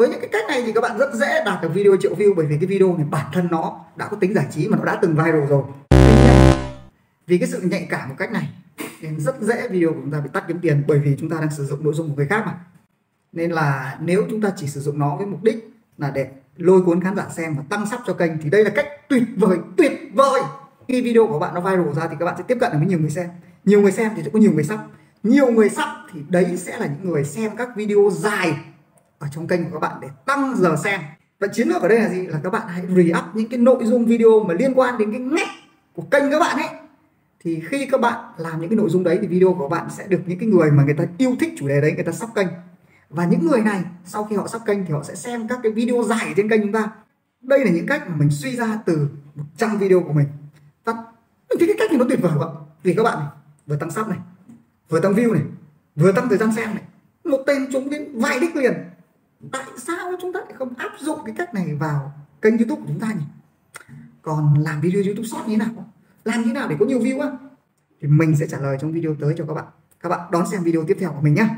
với 0.03 0.09
những 0.09 0.21
cái 0.21 0.29
cách 0.29 0.45
này 0.47 0.63
thì 0.65 0.71
các 0.73 0.81
bạn 0.81 0.97
rất 0.97 1.13
dễ 1.13 1.43
đạt 1.45 1.61
được 1.61 1.69
video 1.73 1.97
triệu 1.97 2.15
view, 2.15 2.33
bởi 2.35 2.45
vì 2.45 2.57
cái 2.57 2.67
video 2.67 2.97
này 2.97 3.07
bản 3.11 3.25
thân 3.33 3.47
nó 3.51 3.79
đã 3.95 4.07
có 4.07 4.17
tính 4.17 4.33
giải 4.33 4.45
trí 4.51 4.67
mà 4.67 4.77
nó 4.77 4.85
đã 4.85 4.99
từng 5.01 5.15
viral 5.15 5.45
rồi. 5.49 5.63
Vì 7.27 7.37
cái 7.37 7.47
sự 7.47 7.61
nhạy 7.61 7.87
cảm 7.89 8.09
của 8.09 8.15
cách 8.17 8.31
này, 8.31 8.49
nên 9.01 9.19
rất 9.19 9.41
dễ 9.41 9.67
video 9.67 9.89
của 9.89 9.99
chúng 10.01 10.11
ta 10.11 10.19
bị 10.19 10.29
tắt 10.33 10.43
kiếm 10.47 10.59
tiền 10.61 10.83
bởi 10.87 10.99
vì 10.99 11.17
chúng 11.19 11.29
ta 11.29 11.37
đang 11.39 11.51
sử 11.51 11.65
dụng 11.65 11.83
nội 11.83 11.93
dung 11.93 12.09
của 12.09 12.15
người 12.15 12.25
khác 12.25 12.43
mà. 12.45 12.59
Nên 13.31 13.51
là 13.51 13.97
nếu 14.01 14.25
chúng 14.29 14.41
ta 14.41 14.51
chỉ 14.55 14.67
sử 14.67 14.81
dụng 14.81 14.99
nó 14.99 15.15
với 15.15 15.25
mục 15.25 15.43
đích 15.43 15.69
là 15.97 16.11
để 16.11 16.27
lôi 16.57 16.81
cuốn 16.81 17.03
khán 17.03 17.15
giả 17.15 17.29
xem 17.29 17.55
và 17.55 17.63
tăng 17.69 17.85
sắp 17.85 17.99
cho 18.07 18.13
kênh, 18.13 18.31
thì 18.41 18.49
đây 18.49 18.63
là 18.63 18.69
cách 18.69 18.87
tuyệt 19.09 19.23
vời 19.37 19.57
tuyệt 19.77 19.91
vời. 20.13 20.41
Khi 20.87 21.01
video 21.01 21.27
của 21.27 21.39
bạn 21.39 21.53
nó 21.53 21.61
viral 21.61 21.93
ra 21.95 22.07
thì 22.07 22.15
các 22.19 22.25
bạn 22.25 22.35
sẽ 22.37 22.43
tiếp 22.47 22.57
cận 22.59 22.71
được 22.71 22.77
với 22.77 22.87
nhiều 22.87 22.99
người 22.99 23.09
xem. 23.09 23.29
Nhiều 23.65 23.81
người 23.81 23.91
xem 23.91 24.11
thì 24.15 24.23
sẽ 24.23 24.29
có 24.33 24.39
nhiều 24.39 24.51
người 24.51 24.63
sắp. 24.63 24.79
Nhiều 25.23 25.51
người 25.51 25.69
sắp 25.69 25.89
thì 26.13 26.19
đấy 26.29 26.57
sẽ 26.57 26.77
là 26.77 26.85
những 26.85 27.11
người 27.11 27.23
xem 27.23 27.51
các 27.57 27.69
video 27.75 28.09
dài 28.13 28.53
ở 29.23 29.29
trong 29.31 29.47
kênh 29.47 29.63
của 29.63 29.71
các 29.73 29.79
bạn 29.79 29.99
để 30.01 30.07
tăng 30.25 30.55
giờ 30.55 30.75
xem. 30.83 31.01
Và 31.39 31.47
chiến 31.47 31.67
lược 31.67 31.81
ở 31.81 31.87
đây 31.87 31.99
là 31.99 32.09
gì? 32.09 32.27
Là 32.27 32.39
các 32.43 32.49
bạn 32.49 32.67
hãy 32.67 32.81
re-up 32.81 33.23
những 33.33 33.49
cái 33.49 33.59
nội 33.59 33.85
dung 33.85 34.05
video 34.05 34.43
mà 34.47 34.53
liên 34.53 34.73
quan 34.75 34.97
đến 34.97 35.11
cái 35.11 35.19
ngách 35.19 35.47
của 35.93 36.01
kênh 36.01 36.31
các 36.31 36.39
bạn 36.39 36.57
ấy. 36.57 36.69
Thì 37.39 37.61
khi 37.67 37.85
các 37.91 38.01
bạn 38.01 38.33
làm 38.37 38.61
những 38.61 38.69
cái 38.69 38.77
nội 38.77 38.89
dung 38.89 39.03
đấy 39.03 39.17
thì 39.21 39.27
video 39.27 39.53
của 39.53 39.69
bạn 39.69 39.87
sẽ 39.89 40.07
được 40.07 40.21
những 40.25 40.39
cái 40.39 40.49
người 40.49 40.71
mà 40.71 40.83
người 40.83 40.93
ta 40.93 41.03
yêu 41.17 41.35
thích 41.39 41.53
chủ 41.57 41.67
đề 41.67 41.81
đấy 41.81 41.91
người 41.95 42.03
ta 42.03 42.11
sắp 42.11 42.29
kênh. 42.35 42.47
Và 43.09 43.25
những 43.25 43.47
người 43.47 43.61
này 43.61 43.83
sau 44.05 44.23
khi 44.23 44.35
họ 44.35 44.47
sắp 44.47 44.61
kênh 44.65 44.85
thì 44.85 44.93
họ 44.93 45.03
sẽ 45.03 45.15
xem 45.15 45.47
các 45.47 45.59
cái 45.63 45.71
video 45.71 46.03
dài 46.03 46.33
trên 46.37 46.49
kênh 46.49 46.61
chúng 46.61 46.71
ta. 46.71 46.91
Đây 47.41 47.65
là 47.65 47.71
những 47.71 47.85
cách 47.87 48.09
mà 48.09 48.15
mình 48.15 48.29
suy 48.31 48.55
ra 48.55 48.79
từ 48.85 49.07
100 49.35 49.77
video 49.77 50.01
của 50.01 50.13
mình. 50.13 50.27
Và 50.85 50.93
mình 51.49 51.59
thấy 51.59 51.67
cái 51.67 51.75
cách 51.79 51.91
này 51.91 51.99
nó 51.99 52.05
tuyệt 52.09 52.21
vời 52.21 52.31
quá. 52.39 52.47
Vì 52.83 52.93
các 52.93 53.03
bạn 53.03 53.19
này, 53.19 53.27
vừa 53.67 53.75
tăng 53.75 53.91
sắp 53.91 54.07
này 54.09 54.17
vừa 54.89 54.99
tăng 54.99 55.13
view 55.13 55.33
này 55.33 55.43
vừa 55.95 56.11
tăng 56.11 56.29
thời 56.29 56.37
gian 56.37 56.51
xem 56.51 56.69
này. 56.75 56.83
Một 57.23 57.43
tên 57.47 57.67
chúng 57.71 57.89
đến 57.89 58.19
vài 58.19 58.39
đích 58.39 58.55
liền 58.55 58.73
tại 59.51 59.63
sao 59.77 60.11
chúng 60.21 60.33
ta 60.33 60.39
lại 60.39 60.53
không 60.53 60.73
áp 60.77 60.91
dụng 60.99 61.19
cái 61.25 61.35
cách 61.37 61.53
này 61.53 61.75
vào 61.75 62.13
kênh 62.41 62.57
youtube 62.57 62.81
của 62.81 62.87
chúng 62.87 62.99
ta 62.99 63.07
nhỉ? 63.07 63.25
Còn 64.21 64.53
làm 64.59 64.81
video 64.81 65.03
youtube 65.03 65.27
short 65.27 65.47
như 65.47 65.57
thế 65.57 65.65
nào? 65.65 65.91
Làm 66.23 66.41
như 66.41 66.47
thế 66.47 66.53
nào 66.53 66.67
để 66.67 66.75
có 66.79 66.85
nhiều 66.85 66.99
view 66.99 67.21
á? 67.21 67.31
Thì 68.01 68.07
mình 68.07 68.35
sẽ 68.35 68.47
trả 68.47 68.59
lời 68.59 68.77
trong 68.81 68.91
video 68.91 69.15
tới 69.19 69.33
cho 69.37 69.45
các 69.45 69.53
bạn. 69.53 69.65
Các 69.99 70.09
bạn 70.09 70.31
đón 70.31 70.47
xem 70.47 70.63
video 70.63 70.83
tiếp 70.87 70.97
theo 70.99 71.11
của 71.11 71.21
mình 71.21 71.33
nhé 71.33 71.49